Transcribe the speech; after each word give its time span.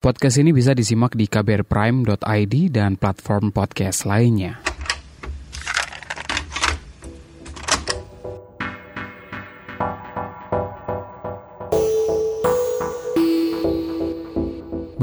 Podcast 0.00 0.40
ini 0.40 0.56
bisa 0.56 0.72
disimak 0.72 1.12
di 1.12 1.28
kbrprime.id 1.28 2.54
dan 2.72 2.96
platform 2.96 3.52
podcast 3.52 4.08
lainnya. 4.08 4.69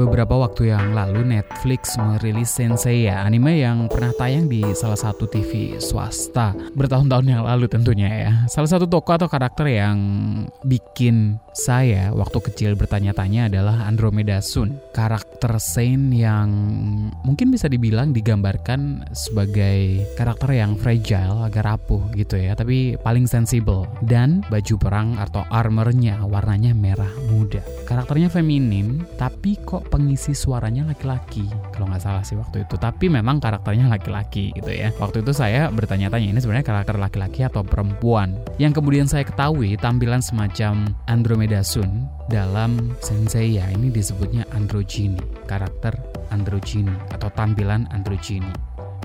Beberapa 0.08 0.40
waktu 0.40 0.72
yang 0.72 0.96
lalu 0.96 1.36
Netflix 1.36 2.00
merilis 2.00 2.56
Senseiya, 2.56 3.28
anime 3.28 3.60
yang 3.60 3.92
pernah 3.92 4.08
tayang 4.16 4.48
di 4.48 4.64
salah 4.72 4.96
satu 4.96 5.28
TV 5.28 5.76
swasta 5.76 6.56
bertahun-tahun 6.72 7.28
yang 7.28 7.44
lalu 7.44 7.68
tentunya 7.68 8.08
ya. 8.08 8.32
Salah 8.48 8.72
satu 8.72 8.88
tokoh 8.88 9.20
atau 9.20 9.28
karakter 9.28 9.68
yang 9.68 10.00
bikin 10.64 11.36
saya 11.52 12.08
waktu 12.16 12.40
kecil 12.40 12.72
bertanya-tanya 12.78 13.52
adalah 13.52 13.84
Andromeda 13.84 14.40
Sun, 14.40 14.80
karakter 14.96 15.60
Saint 15.60 16.08
yang 16.14 16.48
mungkin 17.26 17.52
bisa 17.52 17.68
dibilang 17.68 18.16
digambarkan 18.16 19.12
sebagai 19.12 20.08
karakter 20.16 20.56
yang 20.56 20.80
fragile, 20.80 21.44
agak 21.44 21.68
rapuh 21.68 22.00
gitu 22.16 22.40
ya, 22.40 22.56
tapi 22.56 22.96
paling 22.96 23.28
sensibel 23.28 23.84
dan 24.08 24.40
baju 24.48 24.74
perang 24.80 25.20
atau 25.20 25.44
armornya 25.52 26.22
warnanya 26.24 26.72
merah 26.72 27.12
muda. 27.28 27.60
Karakternya 27.84 28.32
feminim, 28.32 29.04
tapi 29.20 29.58
kok 29.58 29.90
pengisi 29.98 30.30
suaranya 30.30 30.86
laki-laki 30.86 31.50
kalau 31.74 31.90
nggak 31.90 31.98
salah 32.06 32.22
sih 32.22 32.38
waktu 32.38 32.62
itu. 32.62 32.78
Tapi 32.78 33.10
memang 33.10 33.42
karakternya 33.42 33.90
laki-laki 33.90 34.54
gitu 34.54 34.70
ya. 34.70 34.94
Waktu 35.02 35.26
itu 35.26 35.34
saya 35.34 35.66
bertanya-tanya 35.74 36.30
ini 36.30 36.38
sebenarnya 36.38 36.70
karakter 36.70 36.94
laki-laki 36.94 37.42
atau 37.42 37.66
perempuan? 37.66 38.38
Yang 38.62 38.78
kemudian 38.78 39.10
saya 39.10 39.26
ketahui 39.26 39.74
tampilan 39.74 40.22
semacam 40.22 40.94
Andromeda 41.10 41.66
Sun 41.66 42.06
dalam 42.30 42.94
Sensei 43.02 43.58
ya 43.58 43.66
ini 43.74 43.90
disebutnya 43.90 44.46
androgyny 44.54 45.18
karakter 45.48 45.96
androgyny 46.28 46.92
atau 47.10 47.32
tampilan 47.32 47.88
androgyny 47.90 48.52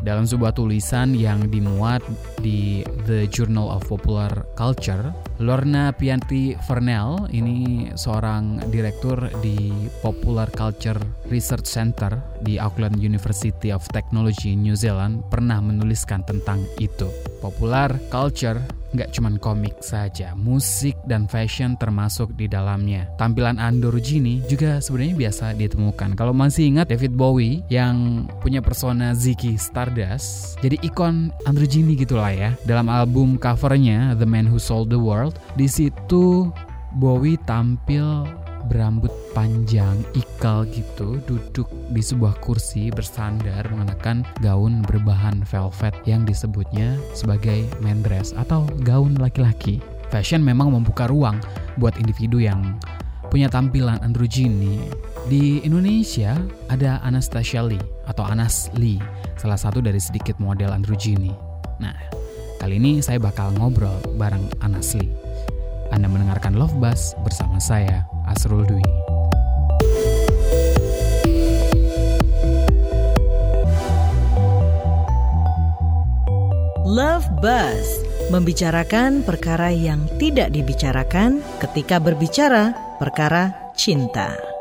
dalam 0.04 0.28
sebuah 0.28 0.52
tulisan 0.52 1.16
yang 1.16 1.48
dimuat 1.48 2.04
di 2.44 2.84
The 3.08 3.26
Journal 3.32 3.72
of 3.72 3.88
Popular 3.88 4.44
Culture, 4.60 5.16
Lorna 5.40 5.96
Pianti 5.96 6.54
Vernel, 6.68 7.32
ini 7.32 7.88
seorang 7.96 8.68
direktur 8.68 9.32
di 9.40 9.72
Popular 10.04 10.52
Culture 10.52 11.00
Research 11.32 11.66
Center 11.66 12.20
di 12.44 12.60
Auckland 12.60 13.00
University 13.00 13.72
of 13.72 13.88
Technology, 13.96 14.60
New 14.60 14.76
Zealand, 14.76 15.24
pernah 15.32 15.64
menuliskan 15.64 16.28
tentang 16.28 16.60
itu. 16.84 17.08
Popular 17.40 17.96
culture 18.12 18.60
nggak 18.94 19.12
cuma 19.14 19.34
komik 19.42 19.82
saja, 19.82 20.38
musik 20.38 20.96
dan 21.10 21.26
fashion 21.26 21.76
termasuk 21.76 22.34
di 22.38 22.46
dalamnya. 22.46 23.10
Tampilan 23.18 23.58
Androgyny 23.58 24.46
juga 24.46 24.80
sebenarnya 24.80 25.16
biasa 25.18 25.46
ditemukan. 25.58 26.14
Kalau 26.14 26.32
masih 26.32 26.70
ingat 26.70 26.94
David 26.94 27.18
Bowie 27.18 27.66
yang 27.68 28.26
punya 28.40 28.62
persona 28.62 29.18
Ziggy 29.18 29.58
Stardust, 29.58 30.58
jadi 30.62 30.78
ikon 30.86 31.34
Androgyny 31.50 31.98
gitulah 31.98 32.32
ya. 32.32 32.54
Dalam 32.64 32.88
album 32.88 33.36
covernya 33.42 34.14
The 34.16 34.28
Man 34.30 34.48
Who 34.48 34.62
Sold 34.62 34.94
the 34.94 35.00
World, 35.02 35.42
di 35.58 35.66
situ 35.66 36.54
Bowie 36.94 37.42
tampil 37.50 38.30
berambut 38.74 39.14
panjang 39.38 40.02
ikal 40.18 40.66
gitu 40.74 41.22
duduk 41.30 41.70
di 41.94 42.02
sebuah 42.02 42.42
kursi 42.42 42.90
bersandar 42.90 43.70
mengenakan 43.70 44.26
gaun 44.42 44.82
berbahan 44.90 45.46
velvet 45.46 45.94
yang 46.10 46.26
disebutnya 46.26 46.98
sebagai 47.14 47.70
man 47.86 48.02
dress 48.02 48.34
atau 48.34 48.66
gaun 48.82 49.14
laki-laki. 49.22 49.78
Fashion 50.10 50.42
memang 50.42 50.74
membuka 50.74 51.06
ruang 51.06 51.38
buat 51.78 51.94
individu 52.02 52.42
yang 52.42 52.82
punya 53.30 53.50
tampilan 53.50 54.02
androgyny. 54.02 54.82
Di 55.30 55.62
Indonesia 55.62 56.38
ada 56.70 57.02
Anastasia 57.06 57.62
Lee 57.66 57.82
atau 58.10 58.26
Anas 58.26 58.74
Lee, 58.78 59.02
salah 59.38 59.58
satu 59.58 59.82
dari 59.82 60.02
sedikit 60.02 60.38
model 60.42 60.70
androgyny. 60.70 61.34
Nah, 61.82 61.98
kali 62.62 62.78
ini 62.78 63.02
saya 63.02 63.18
bakal 63.18 63.54
ngobrol 63.58 63.98
bareng 64.18 64.50
Anas 64.62 64.94
Lee. 64.94 65.10
Anda 65.90 66.10
mendengarkan 66.10 66.58
Love 66.58 66.78
Buzz 66.78 67.14
bersama 67.22 67.58
saya, 67.62 68.06
Asrul 68.34 68.66
Dwi. 68.66 68.82
Love 76.90 77.30
Buzz 77.42 77.86
membicarakan 78.34 79.22
perkara 79.22 79.70
yang 79.70 80.10
tidak 80.18 80.50
dibicarakan 80.50 81.46
ketika 81.62 82.02
berbicara 82.02 82.74
perkara 82.98 83.54
cinta. 83.78 84.53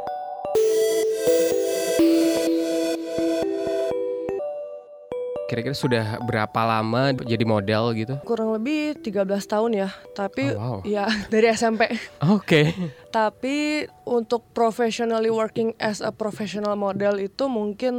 Kira-kira 5.52 5.76
sudah 5.76 6.16
berapa 6.18 6.60
lama 6.64 7.12
jadi 7.12 7.44
model 7.44 7.92
gitu? 7.92 8.16
Kurang 8.24 8.56
lebih 8.56 8.96
13 8.96 9.28
tahun 9.44 9.70
ya, 9.76 9.88
tapi 10.16 10.56
Oh, 10.56 10.80
wow. 10.80 10.88
ya 10.88 11.04
dari 11.32 11.52
SMP. 11.52 11.92
Oke. 12.24 12.72
Tapi 13.12 13.84
untuk 14.02 14.40
professionally 14.50 15.28
working 15.28 15.76
as 15.76 16.00
a 16.00 16.08
professional 16.08 16.72
model 16.72 17.20
itu 17.20 17.44
mungkin 17.44 17.92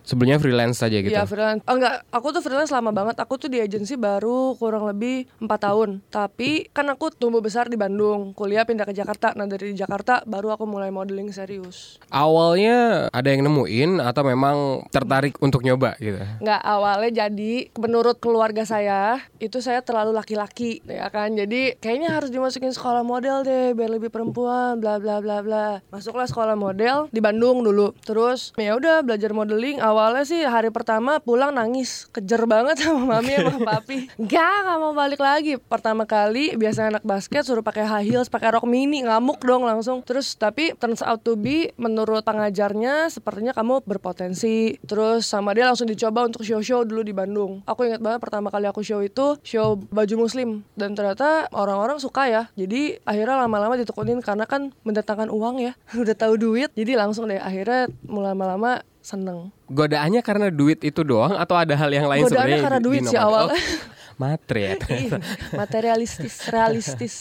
Sebelumnya 0.00 0.40
freelance 0.40 0.80
saja 0.80 0.96
gitu. 0.96 1.12
ya 1.12 1.28
freelance. 1.28 1.60
Oh, 1.62 1.76
enggak, 1.76 2.00
aku 2.08 2.32
tuh 2.32 2.40
freelance 2.40 2.72
lama 2.72 2.88
banget. 2.88 3.20
Aku 3.20 3.36
tuh 3.36 3.46
di 3.46 3.60
agensi 3.60 3.94
baru 3.94 4.56
kurang 4.56 4.88
lebih 4.88 5.28
empat 5.38 5.60
tahun. 5.62 6.00
Tapi 6.08 6.72
kan 6.72 6.88
aku 6.88 7.12
tumbuh 7.12 7.38
besar 7.38 7.68
di 7.68 7.76
Bandung, 7.76 8.32
kuliah 8.32 8.64
pindah 8.64 8.88
ke 8.88 8.96
Jakarta. 8.96 9.36
Nah 9.36 9.44
dari 9.44 9.76
Jakarta 9.76 10.24
baru 10.24 10.48
aku 10.50 10.64
mulai 10.64 10.88
modeling 10.88 11.28
serius. 11.28 12.00
Awalnya 12.08 13.12
ada 13.12 13.28
yang 13.28 13.44
nemuin 13.44 14.00
atau 14.00 14.24
memang 14.24 14.56
tertarik 14.88 15.36
untuk 15.38 15.60
nyoba 15.60 15.92
gitu? 15.98 16.16
Nggak 16.40 16.60
awalnya 16.78 17.26
jadi 17.26 17.74
menurut 17.74 18.22
keluarga 18.22 18.62
saya 18.62 19.18
itu 19.42 19.58
saya 19.58 19.82
terlalu 19.82 20.14
laki-laki 20.14 20.78
ya 20.86 21.10
kan? 21.10 21.34
Jadi 21.34 21.74
kayaknya 21.82 22.14
harus 22.14 22.30
dimasukin 22.30 22.70
sekolah 22.70 23.02
model 23.02 23.42
deh 23.42 23.74
biar 23.74 23.90
lebih 23.90 24.14
perempuan 24.14 24.78
bla 24.78 25.02
bla 25.02 25.18
bla 25.18 25.42
bla. 25.42 25.82
Masuklah 25.90 26.30
sekolah 26.30 26.54
model 26.54 27.10
di 27.10 27.18
Bandung 27.18 27.66
dulu. 27.66 27.90
Terus 28.06 28.54
ya 28.54 28.78
udah 28.78 29.02
belajar 29.02 29.34
modeling. 29.34 29.82
Awalnya 29.82 30.22
sih 30.22 30.46
hari 30.46 30.70
pertama 30.70 31.18
pulang 31.18 31.50
nangis. 31.50 32.06
Kejer 32.14 32.46
banget 32.46 32.78
sama 32.86 33.18
mami 33.18 33.34
sama 33.34 33.58
papi. 33.74 34.06
Nggak 34.14 34.56
nggak 34.62 34.78
mau 34.78 34.94
balik 34.94 35.20
lagi. 35.20 35.58
Pertama 35.58 36.06
kali 36.06 36.54
biasa 36.54 36.94
anak 36.94 37.02
basket 37.02 37.42
suruh 37.42 37.66
pakai 37.66 37.82
high 37.82 38.06
heels 38.06 38.30
pakai 38.30 38.54
rok 38.54 38.64
mini. 38.70 39.02
Ngamuk 39.02 39.42
dong 39.42 39.66
langsung. 39.66 40.06
Terus 40.06 40.38
tapi 40.38 40.70
turns 40.78 41.02
out 41.02 41.26
to 41.26 41.34
be 41.34 41.74
menurut 41.74 42.22
pengajarnya 42.22 43.10
sepertinya 43.10 43.50
kamu 43.50 43.82
berpotensi. 43.82 44.78
Terus 44.86 45.26
sama 45.26 45.56
dia 45.56 45.66
langsung 45.66 45.90
dicoba 45.90 46.22
untuk 46.28 46.46
show-show 46.68 46.84
dulu 46.84 47.00
di 47.00 47.16
Bandung. 47.16 47.64
Aku 47.64 47.88
ingat 47.88 48.04
banget 48.04 48.20
pertama 48.20 48.52
kali 48.52 48.68
aku 48.68 48.84
show 48.84 49.00
itu 49.00 49.40
show 49.40 49.80
baju 49.88 50.28
muslim. 50.28 50.60
Dan 50.76 50.92
ternyata 50.92 51.48
orang-orang 51.48 51.96
suka 51.96 52.28
ya. 52.28 52.52
Jadi 52.52 53.00
akhirnya 53.08 53.48
lama-lama 53.48 53.80
ditekunin 53.80 54.20
karena 54.20 54.44
kan 54.44 54.76
mendatangkan 54.84 55.32
uang 55.32 55.64
ya. 55.64 55.72
Udah 56.04 56.12
tahu 56.12 56.36
duit 56.36 56.68
jadi 56.76 57.00
langsung 57.00 57.32
deh 57.32 57.40
akhirnya 57.40 57.88
mulai 58.04 58.36
lama-lama 58.36 58.84
seneng. 59.00 59.48
Godaannya 59.72 60.20
karena 60.20 60.52
duit 60.52 60.84
itu 60.84 61.00
doang 61.00 61.32
atau 61.40 61.56
ada 61.56 61.72
hal 61.72 61.88
yang 61.88 62.04
lain 62.04 62.28
Godaannya 62.28 62.60
sebenarnya? 62.60 62.60
karena 62.60 62.78
di- 62.78 62.84
duit 62.84 63.00
sih 63.08 63.16
awalnya. 63.16 63.56
Oh, 63.56 63.96
matre 64.18 64.60
ya. 64.60 64.74
Ih, 64.92 65.10
materialistis 65.54 66.50
realistis 66.50 67.14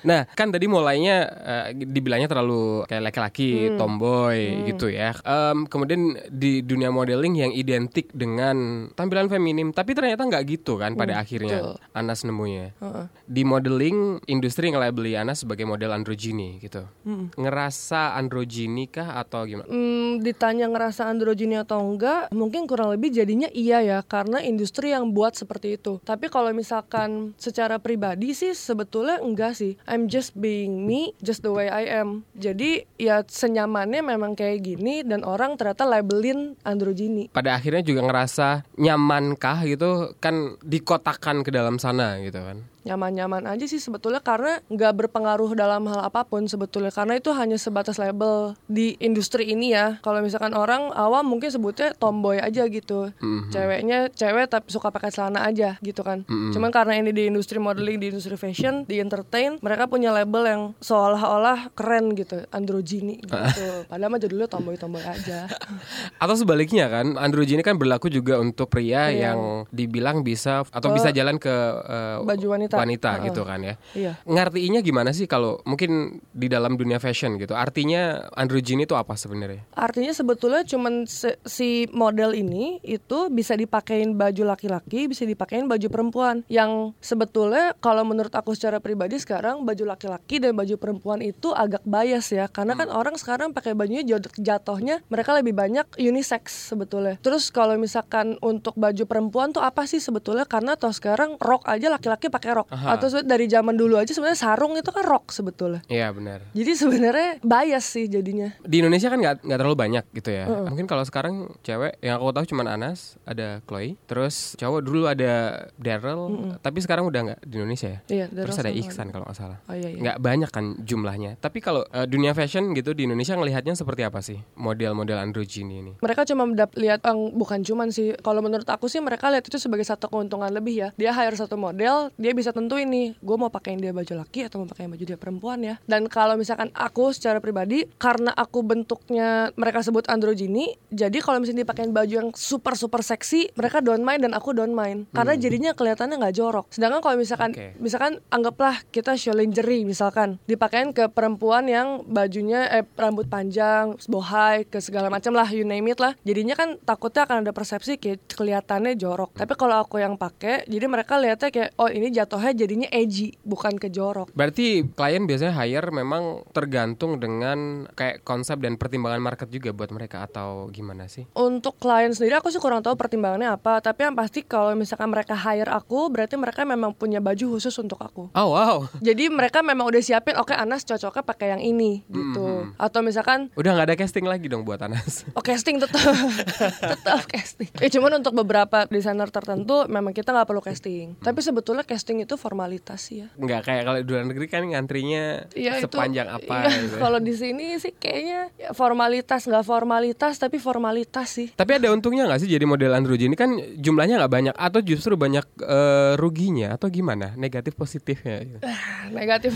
Nah, 0.00 0.24
kan 0.30 0.48
tadi 0.48 0.64
mulainya 0.64 1.16
eh, 1.28 1.66
dibilangnya 1.74 2.26
terlalu 2.26 2.84
kayak 2.86 3.04
laki-laki, 3.04 3.68
Hmm. 3.68 3.76
tomboy 3.76 4.38
gitu 4.68 4.88
ya. 4.88 5.12
Em, 5.20 5.66
kemudian 5.66 6.16
di 6.28 6.62
dunia 6.62 6.88
modeling 6.88 7.34
yang 7.36 7.52
identik 7.52 8.08
dengan 8.12 8.88
tampilan 8.94 9.28
feminim, 9.28 9.72
tapi 9.72 9.92
ternyata 9.92 10.24
nggak 10.24 10.44
gitu 10.48 10.78
kan 10.78 10.94
pada 10.94 11.18
akhirnya 11.18 11.58
Hmm, 11.60 11.74
betul. 11.74 11.96
Anas 11.98 12.20
nemunya. 12.22 12.72
Heeh. 12.78 13.04
Di 13.26 13.42
modeling 13.42 13.98
industri 14.24 14.70
ngelabeli 14.70 15.18
Anas 15.18 15.42
sebagai 15.42 15.68
model 15.68 15.92
androgyny 15.92 16.62
gitu. 16.62 16.86
Ngerasa 17.34 18.14
androgyny 18.14 18.86
kah 18.86 19.18
atau 19.18 19.42
gimana? 19.44 19.66
Hmm, 19.66 20.22
ditanya 20.22 20.70
ngerasa 20.70 21.10
androgini 21.10 21.58
atau 21.58 21.82
enggak, 21.82 22.30
mungkin 22.30 22.70
kurang 22.70 22.94
lebih 22.94 23.10
jadinya 23.10 23.50
iya 23.50 23.82
ya, 23.82 23.98
karena 24.00 24.38
industri 24.40 24.94
yang 24.94 25.10
buat 25.10 25.34
seperti 25.34 25.74
itu. 25.76 25.98
Tapi 26.06 26.30
kalau 26.30 26.37
misalkan 26.54 27.34
secara 27.36 27.78
pribadi 27.82 28.32
sih 28.32 28.54
sebetulnya 28.54 29.18
enggak 29.22 29.58
sih. 29.58 29.74
I'm 29.86 30.06
just 30.06 30.34
being 30.38 30.86
me, 30.86 31.12
just 31.22 31.42
the 31.42 31.52
way 31.52 31.66
I 31.66 31.90
am. 32.00 32.22
Jadi 32.38 32.86
ya 32.98 33.26
senyamannya 33.26 34.00
memang 34.02 34.38
kayak 34.38 34.64
gini 34.64 35.02
dan 35.02 35.26
orang 35.26 35.58
ternyata 35.58 35.84
labelin 35.84 36.54
androgini. 36.62 37.28
Pada 37.30 37.58
akhirnya 37.58 37.82
juga 37.82 38.06
ngerasa 38.06 38.66
nyamankah 38.78 39.58
gitu 39.66 40.14
kan 40.22 40.56
dikotakan 40.62 41.42
ke 41.42 41.50
dalam 41.50 41.76
sana 41.82 42.18
gitu 42.22 42.40
kan. 42.40 42.62
Nyaman-nyaman 42.88 43.44
aja 43.44 43.64
sih 43.64 43.76
sebetulnya 43.76 44.18
karena 44.18 44.64
nggak 44.66 44.92
berpengaruh 44.96 45.52
dalam 45.52 45.84
hal 45.86 46.00
apa 46.02 46.24
pun 46.24 46.44
sebetulnya 46.44 46.88
karena 46.88 47.14
itu 47.14 47.28
hanya 47.30 47.54
sebatas 47.54 47.96
label 47.96 48.56
di 48.64 48.96
industri 48.98 49.44
ini 49.46 49.70
ya 49.70 50.00
kalau 50.00 50.18
misalkan 50.18 50.52
orang 50.52 50.88
awam 50.92 51.28
mungkin 51.28 51.48
sebutnya 51.48 51.92
tomboy 51.94 52.40
aja 52.40 52.64
gitu 52.64 53.12
Mhm. 53.14 53.52
ceweknya 53.52 53.98
cewek 54.10 54.48
tapi 54.48 54.66
suka 54.68 54.88
pakai 54.88 55.10
celana 55.10 55.44
aja 55.44 55.76
gitu 55.80 56.00
kan 56.00 56.24
Mhm. 56.24 56.56
cuman 56.56 56.70
karena 56.70 56.96
ini 56.96 57.12
di 57.12 57.28
industri 57.28 57.58
modeling 57.58 58.00
di 58.00 58.08
industri 58.08 58.34
fashion 58.34 58.82
di 58.82 58.96
entertain 58.96 59.60
mereka 59.60 59.84
punya 59.84 60.08
label 60.08 60.42
yang 60.42 60.62
seolah-olah 60.80 61.74
keren 61.74 62.14
gitu 62.14 62.40
androgyny 62.48 63.20
gitu 63.20 63.62
padahal 63.86 64.08
mah 64.08 64.18
judulnya 64.18 64.48
tomboy-tomboy 64.48 65.04
aja 65.04 65.44
Atau 66.22 66.34
sebaliknya 66.34 66.86
kan, 66.88 67.14
androgyny 67.14 67.60
kan 67.60 67.76
berlaku 67.76 68.08
juga 68.08 68.38
untuk 68.38 68.70
pria 68.70 69.08
Iya. 69.08 69.30
yang 69.30 69.38
dibilang 69.68 70.22
bisa 70.22 70.62
atau 70.64 70.88
Ke 70.90 70.94
bisa 70.94 71.08
jalan 71.10 71.36
ke 71.36 71.50
eh, 71.50 72.16
baju 72.20 72.46
wanita. 72.48 72.74
Heeh. 72.86 73.26
gitu 73.32 73.42
kan 73.42 73.60
ya. 73.64 73.74
iya 73.96 74.12
Ngartiinnya 74.22 74.84
gimana 74.84 75.10
sih 75.10 75.26
kalau 75.26 75.58
mungkin 75.64 76.22
di 76.30 76.46
dalam 76.46 76.78
dunia 76.78 77.02
fashion 77.02 77.34
gitu? 77.40 77.56
Artinya 77.56 78.28
androgyny 78.36 78.86
itu 78.86 78.94
apa 78.94 79.18
sebenarnya? 79.18 79.64
Artinya 79.74 80.12
sebetulnya 80.14 80.62
cuman 80.62 81.08
se- 81.08 81.38
si 81.42 81.88
model 81.90 82.36
ini 82.36 82.78
itu 82.84 83.32
bisa 83.32 83.58
dipakein 83.58 84.14
baju 84.14 84.54
laki-laki, 84.54 85.08
bisa 85.08 85.24
dipakein 85.24 85.66
baju 85.66 85.86
perempuan. 85.88 86.46
Yang 86.46 86.94
sebetulnya 87.00 87.74
kalau 87.78 88.04
menurut 88.04 88.32
aku 88.32 88.54
secara 88.54 88.78
pribadi 88.78 89.18
sekarang 89.18 89.64
baju 89.64 89.84
laki-laki 89.88 90.38
dan 90.38 90.54
baju 90.54 90.74
perempuan 90.76 91.20
itu 91.24 91.50
agak 91.50 91.82
bias 91.82 92.30
ya, 92.30 92.46
karena 92.46 92.76
kan 92.76 92.88
orang 92.92 93.16
sekarang 93.16 93.50
pakai 93.50 93.72
bajunya 93.74 94.04
jatuhnya 94.38 95.00
mereka 95.08 95.34
lebih 95.34 95.56
banyak 95.56 95.86
unisex 95.98 96.70
sebetulnya. 96.70 97.16
Terus 97.18 97.48
kalau 97.48 97.74
misalkan 97.80 98.36
untuk 98.44 98.74
baju 98.76 99.04
perempuan 99.08 99.50
tuh 99.50 99.64
apa 99.64 99.84
sih 99.88 99.98
sebetulnya? 99.98 100.44
Karena 100.44 100.74
toh 100.78 100.92
sekarang 100.92 101.40
rok 101.40 101.64
aja 101.66 101.88
laki-laki 101.88 102.28
pakai 102.28 102.52
rok. 102.58 102.66
Aha. 102.74 102.98
Atau 102.98 103.12
dari 103.22 103.46
zaman 103.46 103.78
dulu 103.78 103.94
aja 103.94 104.10
sebenarnya 104.10 104.40
sarung 104.40 104.74
itu 104.74 104.90
kan 104.90 105.04
rok 105.06 105.30
sebetulnya. 105.30 105.80
Iya 105.86 106.10
benar. 106.10 106.42
Jadi 106.50 106.72
sebenarnya 106.74 107.30
bias 107.40 107.86
sih 107.86 108.10
jadinya. 108.10 108.50
Di 108.66 108.82
Indonesia 108.82 109.06
kan 109.06 109.18
nggak 109.22 109.34
nggak 109.46 109.58
terlalu 109.58 109.76
banyak 109.78 110.04
gitu 110.10 110.30
ya. 110.34 110.44
Mungkin 110.66 110.90
kalau 110.90 111.04
sekarang 111.06 111.54
cewek 111.62 112.02
yang 112.02 112.18
aku 112.18 112.34
tahu 112.34 112.44
cuma 112.50 112.66
Anas, 112.68 113.16
ada 113.24 113.62
Chloe, 113.64 113.96
terus 114.04 114.58
cowok 114.58 114.80
dulu 114.84 115.08
ada 115.08 115.66
Daryl, 115.78 116.52
tapi 116.60 116.84
sekarang 116.84 117.08
udah 117.08 117.32
nggak 117.32 117.40
di 117.46 117.54
Indonesia 117.56 117.88
ya. 117.88 118.00
Iya, 118.10 118.26
terus 118.28 118.58
ada 118.60 118.68
Iksan 118.74 119.08
kalau 119.14 119.24
nggak 119.24 119.38
salah. 119.38 119.58
Oh 119.70 119.74
iya 119.74 119.88
iya. 119.94 120.00
nggak 120.02 120.18
banyak 120.20 120.50
kan 120.52 120.64
jumlahnya. 120.82 121.40
Tapi 121.40 121.64
kalau 121.64 121.86
eh, 121.94 122.04
dunia 122.04 122.36
fashion 122.36 122.76
gitu 122.76 122.92
di 122.92 123.08
Indonesia 123.08 123.32
ngelihatnya 123.38 123.72
seperti 123.78 124.02
apa 124.04 124.20
sih 124.20 124.36
model-model 124.58 125.16
androgyny 125.16 125.80
ini? 125.80 125.92
mereka 126.08 126.24
cuma 126.24 126.48
lihat 126.78 127.04
eng, 127.04 127.36
bukan 127.36 127.60
cuman 127.60 127.88
sih 127.92 128.16
kalau 128.24 128.40
menurut 128.40 128.66
aku 128.68 128.88
sih 128.88 129.02
mereka 129.02 129.28
lihat 129.28 129.44
itu 129.44 129.60
sebagai 129.60 129.84
satu 129.84 130.08
keuntungan 130.08 130.48
lebih 130.48 130.74
ya 130.80 130.88
dia 130.96 131.12
hire 131.12 131.36
satu 131.36 131.60
model 131.60 132.08
dia 132.16 132.32
bisa 132.32 132.47
tentuin 132.52 132.88
nih 132.88 133.16
gue 133.18 133.36
mau 133.36 133.52
pakein 133.52 133.80
dia 133.80 133.92
baju 133.92 134.24
laki 134.24 134.48
atau 134.48 134.62
mau 134.62 134.68
pakein 134.68 134.90
baju 134.90 135.04
dia 135.04 135.18
perempuan 135.18 135.58
ya. 135.62 135.74
Dan 135.84 136.06
kalau 136.10 136.34
misalkan 136.36 136.72
aku 136.72 137.12
secara 137.12 137.38
pribadi 137.38 137.88
karena 138.00 138.32
aku 138.34 138.64
bentuknya 138.64 139.50
mereka 139.54 139.84
sebut 139.84 140.06
androgyny 140.10 140.78
jadi 140.88 141.20
kalau 141.20 141.40
misalnya 141.42 141.62
dipakein 141.68 141.92
baju 141.92 142.14
yang 142.26 142.30
super 142.34 142.74
super 142.74 143.04
seksi 143.04 143.52
mereka 143.54 143.84
don't 143.84 144.02
mind 144.02 144.24
dan 144.24 144.32
aku 144.32 144.56
don't 144.56 144.72
mind. 144.72 145.08
Karena 145.12 145.36
jadinya 145.36 145.72
kelihatannya 145.76 146.16
nggak 146.18 146.36
jorok. 146.36 146.66
Sedangkan 146.72 147.00
kalau 147.04 147.16
misalkan 147.20 147.50
Oke. 147.52 147.76
misalkan 147.78 148.22
anggaplah 148.32 148.80
kita 148.90 149.14
show 149.20 149.36
lingerie 149.36 149.84
misalkan 149.84 150.40
dipakein 150.48 150.96
ke 150.96 151.06
perempuan 151.12 151.68
yang 151.68 152.02
bajunya 152.08 152.66
eh 152.72 152.84
rambut 152.96 153.28
panjang 153.28 153.94
bohai 154.08 154.64
ke 154.64 154.80
segala 154.80 155.12
macam 155.12 155.36
lah 155.36 155.48
you 155.52 155.64
name 155.64 155.86
it 155.92 156.00
lah. 156.00 156.16
Jadinya 156.24 156.56
kan 156.56 156.80
takutnya 156.82 157.28
akan 157.28 157.44
ada 157.44 157.52
persepsi 157.52 158.00
kayak 158.00 158.24
kelihatannya 158.32 158.96
jorok. 158.96 159.36
Tapi 159.36 159.52
kalau 159.54 159.80
aku 159.82 160.00
yang 160.00 160.16
pakai 160.16 160.64
jadi 160.66 160.86
mereka 160.88 161.20
lihatnya 161.20 161.48
kayak 161.52 161.70
oh 161.76 161.88
ini 161.90 162.08
jatuhnya 162.38 162.54
jadinya 162.54 162.88
edgy 162.94 163.34
bukan 163.42 163.74
ke 163.74 163.90
jorok 163.90 164.30
Berarti 164.30 164.86
klien 164.94 165.26
biasanya 165.26 165.50
hire 165.58 165.90
memang 165.90 166.46
tergantung 166.54 167.18
dengan 167.18 167.90
kayak 167.98 168.22
konsep 168.22 168.62
dan 168.62 168.78
pertimbangan 168.78 169.18
market 169.18 169.50
juga 169.50 169.74
buat 169.74 169.90
mereka 169.90 170.22
atau 170.22 170.70
gimana 170.70 171.10
sih? 171.10 171.26
untuk 171.34 171.74
klien 171.82 172.14
sendiri 172.14 172.38
aku 172.38 172.54
sih 172.54 172.62
kurang 172.62 172.84
tahu 172.84 172.94
pertimbangannya 172.94 173.50
apa 173.50 173.82
tapi 173.82 174.06
yang 174.06 174.14
pasti 174.14 174.46
kalau 174.46 174.78
misalkan 174.78 175.10
mereka 175.10 175.34
hire 175.34 175.66
aku 175.66 176.06
berarti 176.12 176.38
mereka 176.38 176.62
memang 176.62 176.94
punya 176.94 177.18
baju 177.18 177.58
khusus 177.58 177.74
untuk 177.82 177.98
aku 177.98 178.30
Oh 178.36 178.54
wow, 178.54 178.86
jadi 179.02 179.32
mereka 179.32 179.64
memang 179.64 179.88
udah 179.88 179.98
siapin 179.98 180.36
oke 180.38 180.54
Anas 180.54 180.86
cocoknya 180.86 181.24
pakai 181.26 181.46
yang 181.56 181.62
ini 181.64 182.04
gitu 182.06 182.70
atau 182.78 183.00
misalkan 183.02 183.50
udah 183.58 183.70
nggak 183.74 183.86
ada 183.90 183.96
casting 183.98 184.28
lagi 184.28 184.46
dong 184.46 184.62
buat 184.62 184.78
Anas. 184.78 185.24
Oh 185.38 185.42
casting 185.44 185.78
tetap 185.78 186.02
tetap 186.92 187.22
casting. 187.30 187.70
Eh 187.78 187.88
cuman 187.88 188.20
untuk 188.20 188.34
beberapa 188.34 188.84
desainer 188.90 189.30
tertentu 189.30 189.86
memang 189.86 190.10
kita 190.10 190.34
nggak 190.34 190.48
perlu 190.50 190.60
casting. 190.60 191.14
Tapi 191.22 191.40
sebetulnya 191.40 191.86
casting 191.86 192.20
itu 192.20 192.27
formalitas 192.36 193.00
sih 193.08 193.24
ya. 193.24 193.28
Nggak 193.38 193.60
kayak 193.64 193.82
kalau 193.86 193.98
di 194.02 194.10
luar 194.10 194.24
negeri 194.28 194.46
kan 194.50 194.62
ngantrinya 194.66 195.48
itu- 195.54 195.86
sepanjang 195.86 196.28
apa 196.28 196.54
iya, 196.66 196.76
gitu. 196.82 196.94
ya. 196.98 197.00
Kalau 197.08 197.18
di 197.22 197.34
sini 197.38 197.66
sih 197.78 197.92
kayaknya 197.94 198.40
ya 198.58 198.70
formalitas 198.74 199.46
nggak 199.46 199.64
formalitas 199.64 200.34
tapi 200.36 200.58
formalitas 200.58 201.28
sih. 201.30 201.48
Tapi 201.54 201.78
ada 201.78 201.88
untungnya 201.94 202.26
nggak 202.26 202.40
sih 202.42 202.50
jadi 202.50 202.66
model 202.66 202.92
androgyny 202.92 203.38
kan 203.38 203.54
jumlahnya 203.78 204.18
nggak 204.18 204.32
banyak 204.32 204.54
atau 204.58 204.80
justru 204.82 205.14
banyak 205.14 205.46
eh, 205.62 206.12
ruginya 206.18 206.74
atau 206.74 206.90
gimana 206.90 207.32
negatif 207.38 207.78
positifnya? 207.78 208.42
gitu. 208.44 208.58
Negatif. 209.18 209.52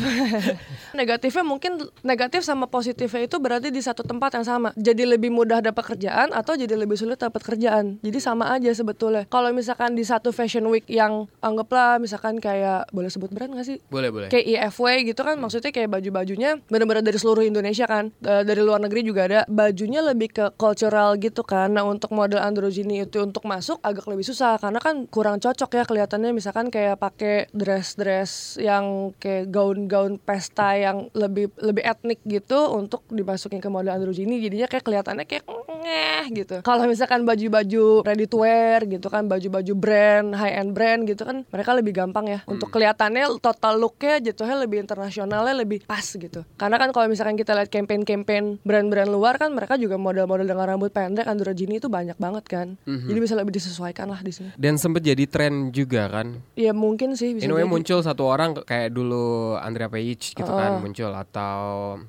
Negatifnya 0.98 1.44
mungkin 1.44 1.72
negatif 2.06 2.46
sama 2.46 2.68
positifnya 2.70 3.26
itu 3.26 3.36
berarti 3.42 3.68
di 3.68 3.82
satu 3.82 4.06
tempat 4.06 4.38
yang 4.38 4.46
sama. 4.46 4.68
Jadi 4.78 5.04
lebih 5.04 5.34
mudah 5.34 5.60
dapat 5.60 5.96
kerjaan 5.96 6.30
atau 6.30 6.54
jadi 6.54 6.72
lebih 6.78 6.94
sulit 6.96 7.18
dapat 7.18 7.42
kerjaan. 7.42 7.98
Jadi 8.00 8.18
sama 8.22 8.54
aja 8.54 8.70
sebetulnya. 8.72 9.26
Kalau 9.26 9.50
misalkan 9.50 9.98
di 9.98 10.04
satu 10.06 10.30
fashion 10.30 10.68
week 10.70 10.86
yang 10.86 11.26
anggaplah 11.42 11.98
misalkan 11.98 12.38
kayak 12.38 12.61
boleh 12.90 13.10
sebut 13.10 13.30
brand 13.32 13.52
nggak 13.52 13.66
sih? 13.66 13.78
Boleh 13.88 14.10
boleh. 14.12 14.28
kayak 14.28 14.46
IFW 14.46 14.86
gitu 15.12 15.20
kan 15.22 15.36
maksudnya 15.38 15.70
kayak 15.74 15.90
baju-bajunya 15.90 16.60
bener-bener 16.68 17.02
dari 17.04 17.18
seluruh 17.18 17.44
Indonesia 17.44 17.84
kan. 17.88 18.14
Eh, 18.22 18.42
dari 18.46 18.62
luar 18.62 18.80
negeri 18.82 19.00
juga 19.06 19.26
ada. 19.26 19.40
Bajunya 19.48 20.00
lebih 20.04 20.32
ke 20.32 20.44
cultural 20.54 21.16
gitu 21.18 21.42
kan. 21.42 21.74
Nah 21.74 21.84
untuk 21.86 22.12
model 22.14 22.40
androgyny 22.42 23.04
itu 23.04 23.22
untuk 23.22 23.44
masuk 23.48 23.80
agak 23.82 24.06
lebih 24.06 24.26
susah 24.26 24.60
karena 24.60 24.78
kan 24.78 25.08
kurang 25.08 25.40
cocok 25.42 25.70
ya 25.78 25.84
kelihatannya. 25.88 26.30
Misalkan 26.30 26.68
kayak 26.68 27.00
pakai 27.00 27.50
dress-dress 27.52 28.60
yang 28.60 29.16
kayak 29.18 29.50
gaun-gaun 29.50 30.20
pesta 30.22 30.76
yang 30.78 31.08
lebih 31.16 31.50
lebih 31.58 31.82
etnik 31.82 32.20
gitu 32.24 32.72
untuk 32.72 33.02
dimasukin 33.10 33.58
ke 33.58 33.68
model 33.68 33.96
androgyny. 33.96 34.38
Jadinya 34.42 34.68
kayak 34.68 34.84
kelihatannya 34.84 35.24
kayak 35.26 35.44
ngeh 35.82 36.24
gitu. 36.32 36.56
Kalau 36.62 36.86
misalkan 36.86 37.26
baju-baju 37.26 38.06
ready 38.06 38.26
to 38.30 38.42
wear 38.42 38.80
gitu 38.86 39.06
kan 39.10 39.26
baju-baju 39.26 39.72
brand 39.74 40.34
high 40.36 40.54
end 40.58 40.72
brand 40.74 41.04
gitu 41.06 41.22
kan 41.26 41.44
mereka 41.48 41.70
lebih 41.74 41.92
gampang 41.94 42.26
ya 42.28 42.38
untuk 42.52 42.68
kelihatannya 42.68 43.24
total 43.38 43.76
looknya 43.76 44.20
jatuhnya 44.22 44.56
lebih 44.58 44.82
internasionalnya 44.82 45.54
lebih 45.54 45.84
pas 45.84 46.04
gitu 46.04 46.44
karena 46.54 46.76
kan 46.76 46.90
kalau 46.90 47.06
misalkan 47.06 47.34
kita 47.34 47.52
lihat 47.52 47.68
campaign-campaign 47.68 48.60
brand-brand 48.60 49.08
luar 49.08 49.36
kan 49.36 49.50
mereka 49.50 49.74
juga 49.74 49.96
model-model 49.96 50.44
dengan 50.44 50.66
rambut 50.66 50.90
pendek 50.90 51.24
androgyny 51.24 51.76
itu 51.76 51.86
banyak 51.86 52.16
banget 52.16 52.44
kan 52.44 52.68
jadi 52.84 53.18
bisa 53.18 53.34
lebih 53.34 53.52
disesuaikan 53.52 54.06
lah 54.06 54.20
di 54.20 54.30
sini 54.30 54.50
Dan 54.54 54.76
sempet 54.76 55.02
jadi 55.02 55.24
tren 55.26 55.70
juga 55.70 56.08
kan. 56.08 56.40
ya 56.54 56.72
mungkin 56.72 57.14
sih 57.14 57.34
bisa 57.34 57.44
Anyway 57.44 57.64
jadi. 57.64 57.72
muncul 57.72 57.98
satu 58.00 58.22
orang 58.24 58.54
kayak 58.62 58.90
dulu 58.90 59.56
Andrea 59.56 59.88
Page 59.88 60.34
gitu 60.34 60.46
kan 60.46 60.78
muncul 60.78 61.10
atau 61.10 61.62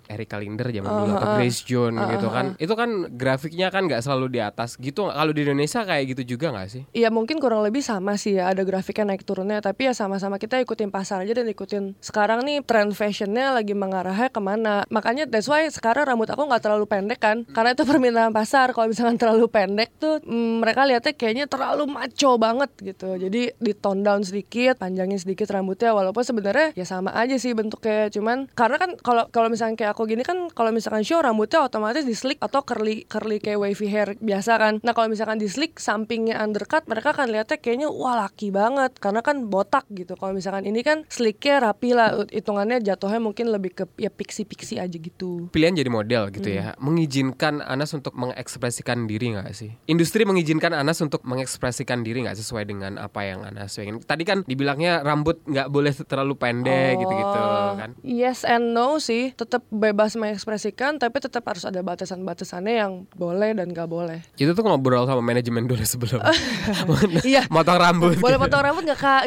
Erika 0.07 0.38
Linder 0.38 0.68
zaman 0.68 0.90
dulu 0.90 1.12
atau 1.13 1.30
Grace 1.38 1.62
Jones 1.63 2.00
gitu 2.12 2.28
kan. 2.28 2.45
Itu 2.57 2.74
kan 2.74 2.90
grafiknya 3.10 3.68
kan 3.69 3.86
nggak 3.86 4.01
selalu 4.01 4.28
di 4.30 4.40
atas 4.40 4.75
gitu. 4.75 5.07
Kalau 5.07 5.31
di 5.31 5.42
Indonesia 5.42 5.81
kayak 5.81 6.04
gitu 6.14 6.35
juga 6.35 6.52
nggak 6.52 6.68
sih? 6.68 6.83
Iya 6.92 7.09
mungkin 7.09 7.38
kurang 7.38 7.64
lebih 7.64 7.81
sama 7.81 8.16
sih 8.16 8.38
ya 8.38 8.50
ada 8.50 8.64
grafiknya 8.64 9.14
naik 9.14 9.23
turunnya 9.23 9.59
tapi 9.59 9.85
ya 9.85 9.94
sama-sama 9.94 10.32
kita 10.37 10.61
ikutin 10.61 10.90
pasar 10.90 11.23
aja 11.23 11.33
dan 11.33 11.47
ikutin. 11.49 11.97
Sekarang 11.99 12.45
nih 12.45 12.61
tren 12.63 12.94
fashionnya 12.94 13.54
lagi 13.54 13.73
mengarahnya 13.73 14.30
ke 14.30 14.42
mana? 14.42 14.85
Makanya 14.90 15.25
that's 15.30 15.49
why 15.49 15.66
sekarang 15.68 16.07
rambut 16.07 16.30
aku 16.30 16.45
nggak 16.45 16.63
terlalu 16.63 16.85
pendek 16.85 17.19
kan? 17.19 17.44
Karena 17.49 17.73
itu 17.73 17.83
permintaan 17.83 18.31
pasar. 18.31 18.71
Kalau 18.71 18.87
misalkan 18.90 19.18
terlalu 19.18 19.47
pendek 19.49 19.90
tuh 19.97 20.19
mm, 20.23 20.63
mereka 20.63 20.85
lihatnya 20.87 21.13
kayaknya 21.13 21.45
terlalu 21.49 21.90
maco 21.90 22.31
banget 22.37 22.71
gitu. 22.81 23.16
Jadi 23.18 23.54
di 23.57 23.73
tone 23.73 24.02
down 24.02 24.21
sedikit 24.21 24.80
panjangin 24.80 25.19
sedikit 25.19 25.49
rambutnya. 25.52 25.92
Walaupun 25.94 26.23
sebenarnya 26.23 26.73
ya 26.73 26.85
sama 26.87 27.13
aja 27.13 27.35
sih 27.37 27.54
bentuknya. 27.54 28.09
Cuman 28.09 28.49
karena 28.54 28.78
kan 28.80 28.95
kalau 28.99 29.28
kalau 29.30 29.47
misalkan 29.52 29.75
kayak 29.78 29.95
aku 29.95 30.09
gini 30.09 30.23
kan 30.25 30.49
kalau 30.52 30.69
misalkan 30.73 31.06
show 31.06 31.19
rambutnya 31.21 31.63
otomatis 31.63 32.04
di 32.04 32.16
slick 32.16 32.40
atau 32.42 32.63
curly 32.66 33.06
curly 33.07 33.37
kayak 33.40 33.59
wavy 33.59 33.87
hair 33.92 34.16
biasa 34.19 34.57
kan. 34.57 34.73
Nah 34.81 34.92
kalau 34.95 35.11
misalkan 35.11 35.37
di 35.40 35.47
slick 35.49 35.78
sampingnya 35.78 36.40
undercut 36.42 36.85
mereka 36.85 37.16
kan 37.16 37.30
lihatnya 37.30 37.57
kayaknya 37.59 37.87
wah 37.90 38.25
laki 38.25 38.49
banget. 38.49 38.97
Karena 38.97 39.21
kan 39.25 39.47
botak 39.47 39.85
gitu 39.94 40.16
kalau 40.23 40.31
misalkan 40.31 40.63
ini 40.63 40.80
kan 40.80 41.03
slicknya 41.11 41.59
rapi 41.59 41.92
lah 41.92 42.23
hitungannya 42.31 42.80
jatuhnya 42.80 43.19
mungkin 43.19 43.51
lebih 43.51 43.75
ke 43.75 43.83
ya 43.99 44.07
pixie-pixie 44.07 44.80
aja 44.80 44.95
gitu 44.95 45.51
Pilihan 45.51 45.75
jadi 45.75 45.92
model 45.92 46.31
gitu 46.31 46.47
ya, 46.47 46.71
mengizinkan 46.80 47.59
Anas 47.59 47.92
untuk 47.92 48.15
mengekspresikan 48.15 49.03
diri 49.03 49.35
nggak 49.35 49.51
sih? 49.51 49.75
Industri 49.85 50.23
mengizinkan 50.23 50.71
Anas 50.71 51.03
untuk 51.03 51.27
mengekspresikan 51.27 52.07
diri 52.07 52.23
nggak 52.23 52.39
sesuai 52.39 52.63
dengan 52.63 52.95
apa 52.95 53.27
yang 53.27 53.44
Anas 53.44 53.75
pengen. 53.75 53.99
Tadi 53.99 54.23
kan 54.23 54.47
dibilangnya 54.47 55.03
rambut 55.03 55.44
nggak 55.44 55.68
boleh 55.68 55.92
terlalu 55.92 56.39
pendek 56.39 56.95
gitu-gitu 56.95 57.31
Oh, 57.33 57.75
kan. 57.75 57.92
Yes 57.99 58.45
and 58.45 58.71
no 58.71 59.01
sih, 59.01 59.33
tetap 59.33 59.65
bebas 59.68 60.15
mengekspresikan, 60.15 60.95
tapi 60.95 61.19
tetap 61.19 61.44
harus 61.44 61.65
ada 61.65 61.81
batasan-batasannya 61.81 62.73
yang 62.77 62.92
boleh 63.11 63.57
dan 63.57 63.73
gak 63.73 63.89
boleh. 63.89 64.21
Itu 64.37 64.53
tuh 64.53 64.63
ngobrol 64.63 65.03
sama 65.03 65.19
manajemen 65.19 65.65
dulu 65.65 65.81
sebelum 65.81 66.21
Iya. 67.27 67.49
motong 67.49 67.80
rambut. 67.81 68.15
Boleh 68.21 68.37
gitu. 68.37 68.44
potong 68.45 68.61
rambut 68.63 68.83
gak 68.85 68.99
kak? 69.01 69.23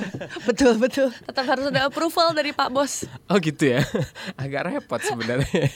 betul 0.48 0.78
betul. 0.80 1.08
Tetap 1.12 1.44
harus 1.44 1.68
ada 1.68 1.88
approval 1.88 2.32
dari 2.32 2.52
Pak 2.54 2.68
Bos. 2.72 3.04
Oh 3.28 3.36
gitu 3.38 3.76
ya. 3.76 3.80
Agak 4.42 4.68
repot 4.68 5.00
sebenarnya. 5.00 5.68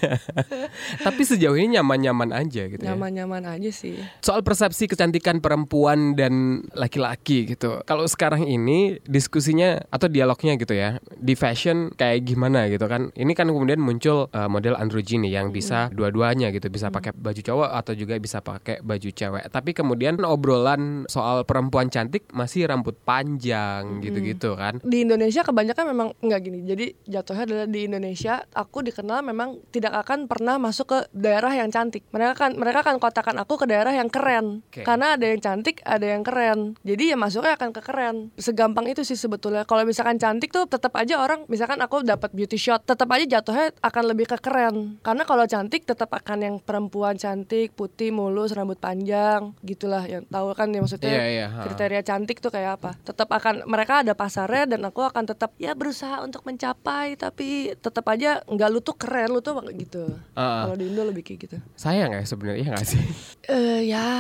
Tapi 1.07 1.23
sejauh 1.23 1.57
ini 1.57 1.79
nyaman-nyaman 1.79 2.31
aja 2.33 2.63
gitu 2.69 2.81
ya. 2.81 2.95
Nyaman-nyaman 2.95 3.43
aja 3.57 3.71
sih. 3.73 4.01
Soal 4.21 4.41
persepsi 4.41 4.89
kecantikan 4.89 5.41
perempuan 5.41 6.17
dan 6.17 6.65
laki-laki 6.73 7.49
gitu. 7.49 7.81
Kalau 7.85 8.05
sekarang 8.09 8.47
ini 8.47 9.01
diskusinya 9.05 9.81
atau 9.91 10.09
dialognya 10.09 10.57
gitu 10.57 10.75
ya 10.77 11.01
di 11.17 11.35
fashion 11.37 11.93
kayak 11.95 12.25
gimana 12.25 12.69
gitu 12.73 12.87
kan. 12.89 13.13
Ini 13.17 13.33
kan 13.37 13.49
kemudian 13.49 13.81
muncul 13.81 14.29
uh, 14.33 14.49
model 14.49 14.77
androgyny 14.79 15.33
yang 15.33 15.53
bisa 15.53 15.89
dua-duanya 15.93 16.53
gitu, 16.53 16.69
bisa 16.73 16.89
pakai 16.93 17.13
baju 17.13 17.41
cowok 17.41 17.71
atau 17.73 17.93
juga 17.97 18.15
bisa 18.21 18.41
pakai 18.41 18.81
baju 18.81 19.09
cewek. 19.09 19.45
Tapi 19.53 19.71
kemudian 19.77 20.21
obrolan 20.27 21.05
soal 21.09 21.45
perempuan 21.49 21.89
cantik 21.89 22.29
masih 22.33 22.69
rambut 22.69 22.97
panjang 23.05 24.01
gitu-gitu 24.05 24.36
kan. 24.39 24.79
Di 24.85 25.07
Indonesia 25.07 25.43
kebanyakan 25.43 25.85
memang 25.93 26.09
nggak 26.21 26.41
gini. 26.45 26.59
Jadi 26.67 26.87
jatuhnya 27.09 27.45
adalah 27.49 27.67
di 27.67 27.81
Indonesia 27.89 28.45
aku 28.53 28.85
dikenal 28.85 29.25
memang 29.25 29.61
tidak 29.73 29.97
akan 30.07 30.29
pernah 30.29 30.61
masuk 30.61 30.87
ke 30.93 30.99
daerah 31.17 31.53
yang 31.57 31.73
cantik. 31.73 32.05
Mereka 32.13 32.33
kan 32.37 32.51
mereka 32.55 32.85
akan 32.85 32.97
kotakan 33.01 33.37
aku 33.43 33.65
ke 33.65 33.67
daerah 33.69 33.93
yang 33.93 34.13
keren. 34.13 34.63
Oke. 34.69 34.85
Karena 34.85 35.17
ada 35.19 35.25
yang 35.25 35.41
cantik, 35.41 35.81
ada 35.83 36.07
yang 36.07 36.23
keren. 36.23 36.77
Jadi 36.85 37.13
ya 37.13 37.17
masuknya 37.19 37.57
akan 37.57 37.71
ke 37.73 37.81
keren. 37.83 38.17
Segampang 38.37 38.87
itu 38.87 39.03
sih 39.03 39.19
sebetulnya. 39.19 39.65
Kalau 39.65 39.83
misalkan 39.89 40.21
cantik 40.21 40.53
tuh 40.53 40.69
tetap 40.69 40.93
aja 40.95 41.19
orang 41.19 41.49
misalkan 41.49 41.81
aku 41.81 42.05
dapat 42.05 42.31
beauty 42.37 42.61
shot, 42.61 42.85
tetap 42.85 43.09
aja 43.11 43.41
jatuhnya 43.41 43.73
akan 43.81 44.05
lebih 44.13 44.31
ke 44.31 44.39
keren. 44.39 45.01
Karena 45.01 45.25
kalau 45.25 45.45
cantik 45.49 45.89
tetap 45.89 46.13
akan 46.13 46.39
yang 46.43 46.57
perempuan 46.61 47.17
cantik, 47.17 47.73
putih, 47.73 48.13
mulus, 48.13 48.53
rambut 48.53 48.79
panjang, 48.79 49.57
gitulah 49.65 50.05
yang 50.05 50.23
tahu 50.29 50.53
kan 50.53 50.69
ya 50.71 50.81
maksudnya 50.83 51.17
Iya, 51.17 51.25
iya, 51.27 51.47
ha. 51.49 51.63
kriteria 51.65 52.03
cantik 52.03 52.39
tuh 52.43 52.53
kayak 52.53 52.81
apa. 52.81 52.91
Tetap 53.03 53.29
akan 53.31 53.65
mereka 53.69 54.03
ada 54.05 54.13
pasarnya 54.27 54.75
dan 54.75 54.83
aku 54.83 55.07
akan 55.07 55.23
tetap 55.23 55.55
ya 55.55 55.79
berusaha 55.79 56.19
untuk 56.27 56.43
mencapai 56.43 57.15
tapi 57.15 57.79
tetap 57.79 58.03
aja 58.11 58.43
nggak 58.51 58.69
lu 58.75 58.83
tuh 58.83 58.99
keren 58.99 59.31
lu 59.31 59.39
tuh 59.39 59.55
gitu. 59.71 60.19
Ah. 60.35 60.67
Kalau 60.67 60.75
di 60.75 60.91
Indo 60.91 61.07
lebih 61.07 61.23
kayak 61.23 61.39
gitu. 61.47 61.57
Sayang 61.79 62.11
ya 62.11 62.27
sebenarnya 62.27 62.59
iya 62.59 62.69
nggak 62.75 62.87
sih? 62.91 63.03
Eh 63.47 63.87
ya 63.87 64.11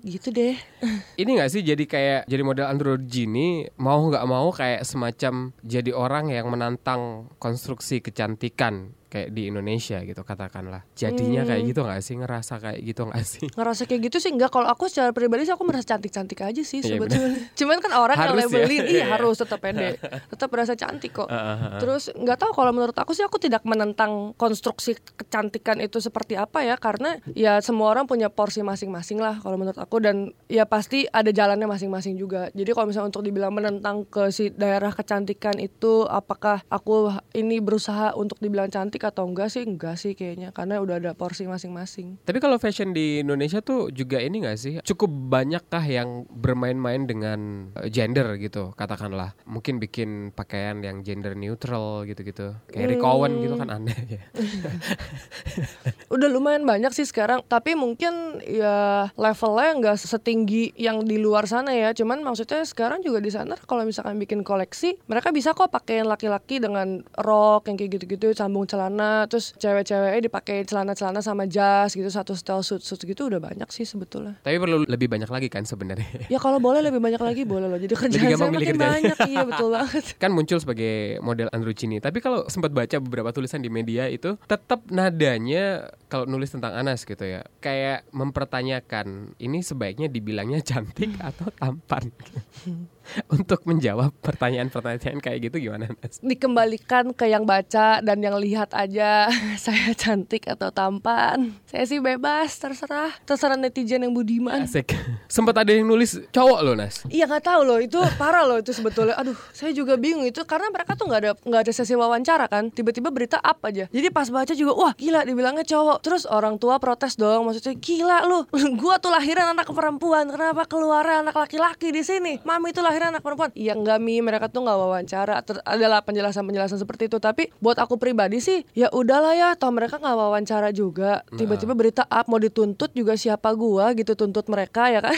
gitu 0.00 0.32
deh. 0.32 0.56
Ini 1.20 1.28
nggak 1.36 1.52
sih 1.52 1.60
jadi 1.60 1.84
kayak 1.84 2.20
jadi 2.24 2.40
model 2.40 2.72
androgyny 2.72 3.68
mau 3.76 4.00
nggak 4.08 4.24
mau 4.24 4.48
kayak 4.48 4.88
semacam 4.88 5.52
jadi 5.60 5.92
orang 5.92 6.32
yang 6.32 6.48
menantang 6.48 7.28
konstruksi 7.36 8.00
kecantikan 8.00 8.96
kayak 9.16 9.32
di 9.32 9.48
Indonesia 9.48 10.04
gitu 10.04 10.20
katakanlah. 10.20 10.84
Jadinya 10.92 11.48
kayak 11.48 11.62
gitu 11.64 11.80
nggak 11.80 12.02
sih 12.04 12.14
ngerasa 12.20 12.54
kayak 12.60 12.80
gitu 12.84 13.02
nggak 13.08 13.24
sih? 13.24 13.48
ngerasa 13.58 13.82
kayak 13.88 14.00
gitu 14.12 14.16
sih 14.20 14.30
enggak 14.36 14.52
kalau 14.52 14.68
aku 14.68 14.92
secara 14.92 15.16
pribadi 15.16 15.48
sih 15.48 15.56
aku 15.56 15.64
merasa 15.64 15.88
cantik-cantik 15.88 16.44
aja 16.44 16.60
sih 16.60 16.84
Iya, 16.84 17.00
sebetulnya 17.00 17.30
cuman 17.58 17.78
kan 17.80 17.92
orang 17.96 18.16
Harus 18.20 18.28
yang 18.28 18.36
ya. 18.36 18.44
labelin 18.52 18.84
iya 18.84 18.94
Iya. 19.00 19.04
harus 19.08 19.36
tetap 19.40 19.58
pede 19.64 19.96
tetap 20.34 20.48
merasa 20.52 20.76
cantik 20.76 21.16
kok 21.16 21.28
ah, 21.30 21.36
ah. 21.38 21.80
terus 21.80 22.12
nggak 22.12 22.36
tahu 22.36 22.52
kalau 22.52 22.74
menurut 22.74 22.92
aku 22.92 23.16
sih 23.16 23.24
aku 23.24 23.40
tidak 23.40 23.64
menentang 23.64 24.34
konstruksi 24.36 24.92
kecantikan 25.16 25.80
itu 25.80 25.96
seperti 25.96 26.36
apa 26.36 26.60
ya 26.60 26.76
karena 26.76 27.16
ya 27.32 27.62
semua 27.62 27.88
orang 27.88 28.04
punya 28.04 28.28
porsi 28.28 28.60
masing-masing 28.60 29.16
lah 29.16 29.38
kalau 29.40 29.56
menurut 29.56 29.78
aku 29.78 30.02
dan 30.02 30.34
ya 30.46 30.68
pasti 30.68 31.06
ada 31.08 31.30
jalannya 31.30 31.64
masing-masing 31.64 32.18
juga 32.18 32.50
jadi 32.52 32.74
kalau 32.74 32.90
misalnya 32.90 33.08
untuk 33.14 33.24
dibilang 33.24 33.54
menentang 33.54 34.04
ke 34.04 34.28
si 34.28 34.50
daerah 34.50 34.90
kecantikan 34.90 35.56
itu 35.56 36.04
apakah 36.04 36.60
aku 36.68 37.14
ini 37.32 37.62
berusaha 37.62 38.12
untuk 38.12 38.36
dibilang 38.36 38.68
cantik 38.68 39.05
atau 39.08 39.26
enggak 39.26 39.48
sih 39.52 39.62
enggak 39.62 39.96
sih 39.96 40.12
kayaknya 40.12 40.50
karena 40.50 40.82
udah 40.82 40.98
ada 40.98 41.12
porsi 41.14 41.46
masing-masing 41.46 42.18
Tapi 42.26 42.38
kalau 42.42 42.58
fashion 42.58 42.90
di 42.90 43.22
Indonesia 43.22 43.62
tuh 43.62 43.90
juga 43.90 44.18
ini 44.20 44.42
gak 44.42 44.58
sih? 44.58 44.74
Cukup 44.82 45.08
banyakkah 45.08 45.84
yang 45.84 46.24
bermain-main 46.28 47.06
dengan 47.06 47.70
eh, 47.78 47.88
gender 47.90 48.36
gitu 48.38 48.74
katakanlah? 48.74 49.34
Mungkin 49.46 49.78
bikin 49.78 50.34
pakaian 50.34 50.82
yang 50.82 51.02
gender 51.06 51.34
neutral 51.34 52.04
gitu-gitu. 52.04 52.56
Kayak 52.70 52.96
Rick 52.96 53.04
Owen 53.04 53.32
gitu 53.42 53.54
kan 53.58 53.68
aneh 53.70 53.98
ya. 54.06 54.20
udah 56.14 56.28
lumayan 56.30 56.62
banyak 56.62 56.94
sih 56.94 57.06
sekarang 57.06 57.42
tapi 57.50 57.74
mungkin 57.74 58.38
ya 58.46 59.10
levelnya 59.18 59.70
nggak 59.82 59.96
setinggi 59.98 60.76
yang 60.78 61.02
di 61.02 61.18
luar 61.18 61.50
sana 61.50 61.74
ya 61.74 61.90
cuman 61.90 62.22
maksudnya 62.22 62.62
sekarang 62.62 63.02
juga 63.02 63.18
di 63.18 63.30
sana 63.34 63.58
kalau 63.66 63.82
misalkan 63.82 64.14
bikin 64.22 64.46
koleksi 64.46 64.94
mereka 65.10 65.34
bisa 65.34 65.50
kok 65.50 65.74
pakaiin 65.74 66.06
laki-laki 66.06 66.62
dengan 66.62 67.02
rok 67.18 67.66
yang 67.66 67.74
kayak 67.74 67.98
gitu-gitu 67.98 68.30
sambung 68.38 68.70
celana 68.70 68.85
terus 69.26 69.56
cewek-ceweknya 69.56 70.20
dipakai 70.22 70.62
celana-celana 70.62 71.20
sama 71.20 71.48
jas 71.50 71.92
gitu 71.92 72.06
satu 72.06 72.36
style 72.38 72.62
suit 72.62 72.82
suit 72.82 73.00
gitu 73.02 73.26
udah 73.26 73.42
banyak 73.42 73.66
sih 73.74 73.82
sebetulnya 73.82 74.38
Tapi 74.42 74.56
perlu 74.60 74.86
lebih 74.86 75.10
banyak 75.10 75.30
lagi 75.30 75.48
kan 75.50 75.66
sebenarnya. 75.66 76.06
ya 76.32 76.38
kalau 76.38 76.62
boleh 76.62 76.80
lebih 76.82 77.02
banyak 77.02 77.20
lagi 77.20 77.42
boleh 77.42 77.66
loh 77.66 77.78
jadi 77.80 77.94
kerjaan 77.94 78.30
saya 78.36 78.50
makin 78.52 78.76
kerjaan. 78.76 78.86
banyak 78.94 79.16
iya 79.30 79.42
betul 79.42 79.68
banget 79.76 80.04
kan 80.16 80.30
muncul 80.30 80.58
sebagai 80.60 81.18
model 81.20 81.48
androgyny. 81.50 81.98
Tapi 81.98 82.18
kalau 82.22 82.46
sempat 82.46 82.70
baca 82.70 82.96
beberapa 82.98 83.30
tulisan 83.32 83.60
di 83.60 83.68
media 83.72 84.06
itu 84.06 84.38
tetap 84.46 84.86
nadanya 84.88 85.90
kalau 86.06 86.24
nulis 86.24 86.54
tentang 86.54 86.70
Anas 86.74 87.02
gitu 87.02 87.26
ya, 87.26 87.42
kayak 87.58 88.06
mempertanyakan 88.14 89.34
ini 89.42 89.58
sebaiknya 89.60 90.06
dibilangnya 90.06 90.62
cantik 90.62 91.18
atau 91.18 91.50
tampan. 91.58 92.10
Untuk 93.34 93.64
menjawab 93.64 94.12
pertanyaan-pertanyaan 94.20 95.20
kayak 95.20 95.38
gitu 95.50 95.70
gimana 95.70 95.88
Nas? 95.88 96.20
dikembalikan 96.20 97.12
ke 97.16 97.30
yang 97.30 97.48
baca 97.48 98.00
dan 98.04 98.18
yang 98.20 98.36
lihat 98.36 98.72
aja 98.76 99.30
saya 99.64 99.92
cantik 99.96 100.46
atau 100.46 100.68
tampan 100.70 101.56
saya 101.66 101.88
sih 101.88 101.98
bebas 102.02 102.56
terserah 102.58 103.12
terserah 103.24 103.56
netizen 103.56 104.04
yang 104.04 104.12
budiman 104.12 104.66
Asik. 104.66 104.92
Sempat 105.36 105.62
ada 105.62 105.72
yang 105.72 105.86
nulis 105.86 106.18
cowok 106.30 106.58
loh 106.62 106.74
Nas. 106.74 107.06
Iya 107.08 107.24
nggak 107.30 107.44
tahu 107.44 107.60
loh 107.64 107.78
itu 107.78 107.98
parah 108.18 108.44
loh 108.44 108.58
itu 108.58 108.74
sebetulnya. 108.74 109.14
Aduh 109.16 109.36
saya 109.54 109.72
juga 109.72 109.94
bingung 109.96 110.26
itu 110.26 110.42
karena 110.44 110.68
mereka 110.68 110.98
tuh 110.98 111.08
nggak 111.08 111.20
ada 111.22 111.32
nggak 111.38 111.60
ada 111.66 111.72
sesi 111.72 111.94
wawancara 111.94 112.46
kan. 112.50 112.68
Tiba-tiba 112.68 113.08
berita 113.14 113.38
up 113.40 113.62
aja. 113.64 113.88
Jadi 113.88 114.08
pas 114.10 114.28
baca 114.28 114.52
juga 114.52 114.72
wah 114.74 114.92
gila 114.96 115.24
dibilangnya 115.24 115.64
cowok. 115.64 115.98
Terus 116.02 116.22
orang 116.28 116.56
tua 116.60 116.76
protes 116.82 117.16
dong 117.16 117.48
maksudnya 117.48 117.74
gila 117.76 118.18
lu. 118.26 118.44
Gua 118.80 118.98
tuh 119.00 119.12
lahiran 119.12 119.54
anak 119.56 119.70
perempuan. 119.70 120.28
Kenapa 120.28 120.66
keluar 120.68 121.06
anak 121.06 121.36
laki-laki 121.36 121.94
di 121.94 122.02
sini? 122.02 122.42
Mami 122.42 122.74
tuh 122.74 122.84
lahiran 122.96 123.12
anak 123.12 123.20
perempuan. 123.20 123.52
Iya 123.52 123.76
enggak 123.76 124.00
mi 124.00 124.24
mereka 124.24 124.48
tuh 124.48 124.64
nggak 124.64 124.78
wawancara. 124.80 125.44
Ter 125.44 125.60
adalah 125.62 126.00
penjelasan-penjelasan 126.00 126.80
seperti 126.80 127.12
itu. 127.12 127.20
Tapi 127.20 127.52
buat 127.60 127.76
aku 127.76 128.00
pribadi 128.00 128.40
sih 128.40 128.64
ya 128.72 128.88
udahlah 128.88 129.36
ya. 129.36 129.48
Toh 129.54 129.68
mereka 129.68 130.00
nggak 130.00 130.16
wawancara 130.16 130.72
juga. 130.72 131.20
Tiba-tiba 131.28 131.76
berita 131.76 132.08
up 132.08 132.24
mau 132.26 132.40
dituntut 132.40 132.96
juga 132.96 133.14
siapa 133.20 133.52
gua 133.52 133.92
gitu 133.92 134.16
tuntut 134.16 134.48
mereka 134.48 134.88
ya 134.88 135.04
kan. 135.04 135.12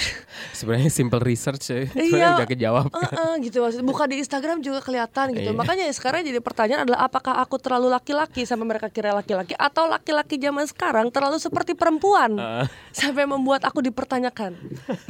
Sebenarnya 0.58 0.90
simple 0.90 1.22
research 1.22 1.64
ya. 1.70 1.80
Iya. 1.94 2.28
Udah 2.42 2.48
kejawab. 2.48 2.90
Heeh, 2.90 3.32
gitu 3.44 3.60
maksudnya 3.60 3.84
buka 3.84 4.08
di 4.08 4.16
Instagram 4.18 4.64
juga 4.64 4.80
kelihatan 4.80 5.36
gitu 5.36 5.52
Iya. 5.52 5.52
makanya 5.52 5.84
sekarang 5.92 6.24
jadi 6.24 6.40
pertanyaan 6.40 6.88
adalah 6.88 7.04
apakah 7.04 7.36
aku 7.44 7.60
terlalu 7.60 7.92
laki-laki 7.92 8.48
sampai 8.48 8.64
mereka 8.64 8.88
kira 8.88 9.12
laki-laki 9.12 9.52
atau 9.52 9.84
laki-laki 9.84 10.40
zaman 10.40 10.64
sekarang 10.64 11.12
terlalu 11.12 11.36
seperti 11.36 11.76
perempuan 11.76 12.32
sampai 12.96 13.28
membuat 13.28 13.68
aku 13.68 13.84
dipertanyakan 13.84 14.56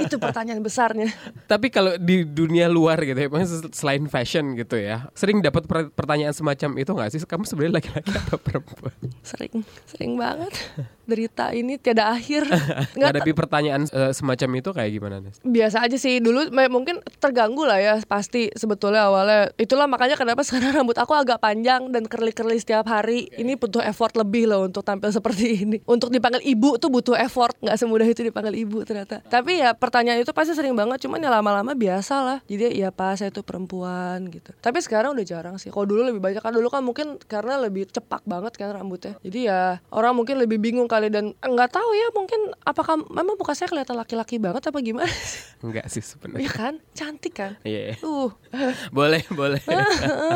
itu 0.03 0.19
pertanyaan 0.19 0.59
besarnya 0.59 1.15
Tapi 1.47 1.71
kalau 1.71 1.95
di 1.95 2.27
dunia 2.27 2.58
luar 2.67 2.99
gitu 3.07 3.15
ya, 3.15 3.31
selain 3.71 4.03
fashion 4.11 4.59
gitu 4.59 4.75
ya, 4.75 5.07
sering 5.15 5.39
dapat 5.39 5.71
per- 5.71 5.95
pertanyaan 5.95 6.35
semacam 6.35 6.75
itu 6.83 6.91
nggak 6.91 7.11
sih? 7.15 7.23
Kamu 7.23 7.47
sebenarnya 7.47 7.79
laki-laki 7.79 8.11
atau 8.11 8.35
perempuan? 8.43 8.91
sering 9.23 9.63
sering 9.87 10.19
banget 10.19 10.51
derita 11.09 11.57
ini 11.57 11.81
tiada 11.81 12.13
akhir. 12.13 12.45
Nggak 12.99 13.17
Menghadapi 13.17 13.33
pertanyaan 13.33 13.83
eh, 13.89 14.13
semacam 14.13 14.49
itu 14.61 14.71
kayak 14.77 14.91
gimana 14.93 15.17
Nes? 15.25 15.41
biasa 15.41 15.81
aja 15.81 15.97
sih. 15.97 16.21
Dulu 16.21 16.53
mungkin 16.69 17.01
terganggu 17.17 17.65
lah 17.65 17.81
ya 17.81 17.95
pasti 18.05 18.53
sebetulnya 18.53 19.09
awalnya. 19.09 19.49
Itulah 19.57 19.89
makanya 19.89 20.21
kenapa 20.21 20.45
sekarang 20.45 20.71
rambut 20.85 21.01
aku 21.01 21.17
agak 21.17 21.41
panjang 21.41 21.89
dan 21.89 22.05
curly-curly 22.05 22.61
setiap 22.61 22.85
hari. 22.87 23.33
Ini 23.33 23.57
butuh 23.57 23.81
effort 23.81 24.13
lebih 24.21 24.53
loh 24.53 24.69
untuk 24.69 24.85
tampil 24.85 25.09
seperti 25.19 25.65
ini. 25.65 25.79
Untuk 25.89 26.13
dipanggil 26.13 26.45
ibu 26.45 26.77
tuh 26.77 26.93
butuh 26.93 27.17
effort. 27.17 27.57
Nggak 27.65 27.77
semudah 27.81 28.07
itu 28.07 28.21
dipanggil 28.29 28.55
ibu 28.61 28.85
ternyata. 28.85 29.25
Tapi 29.25 29.65
ya 29.65 29.73
pertanyaan 29.73 30.21
itu 30.21 30.31
pasti 30.37 30.53
sering 30.53 30.77
banget. 30.77 31.01
Cuman 31.01 31.25
ya 31.25 31.33
lama-lama 31.33 31.73
biasa 31.73 32.15
lah. 32.21 32.39
Jadi 32.45 32.77
ya 32.77 32.93
pas 32.93 33.17
saya 33.17 33.33
tuh 33.33 33.43
perempuan 33.43 34.29
gitu. 34.29 34.53
Tapi 34.61 34.79
sekarang 34.85 35.17
udah 35.17 35.25
jarang 35.25 35.57
sih. 35.57 35.73
Kalau 35.73 35.89
dulu 35.89 36.05
lebih 36.05 36.21
banyak. 36.21 36.45
Kan 36.45 36.53
dulu 36.53 36.69
kan 36.69 36.85
mungkin 36.85 37.17
karena 37.25 37.57
lebih 37.57 37.89
cepak 37.89 38.29
banget 38.29 38.55
kan 38.61 38.71
rambutnya. 38.77 39.17
Jadi 39.25 39.49
ya 39.49 39.81
orang 39.89 40.13
mungkin 40.13 40.37
lebih 40.37 40.61
bingung 40.61 40.91
kali 40.99 41.09
dan 41.09 41.31
nggak 41.39 41.71
tahu 41.71 41.91
ya 41.95 42.11
mungkin 42.11 42.41
apakah 42.61 42.99
memang 42.99 43.39
muka 43.39 43.55
saya 43.55 43.71
kelihatan 43.71 43.95
laki-laki 43.95 44.43
banget 44.43 44.67
apa 44.67 44.79
gimana 44.83 45.07
Enggak 45.59 45.91
sih 45.91 45.99
Iya 45.99 46.07
sebenarnya. 46.07 46.51
kan, 46.55 46.75
cantik 46.95 47.35
kan. 47.35 47.53
Iya. 47.63 47.99
Uh, 47.99 48.31
Boleh, 48.97 49.27
boleh. 49.29 49.59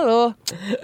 loh, 0.02 0.35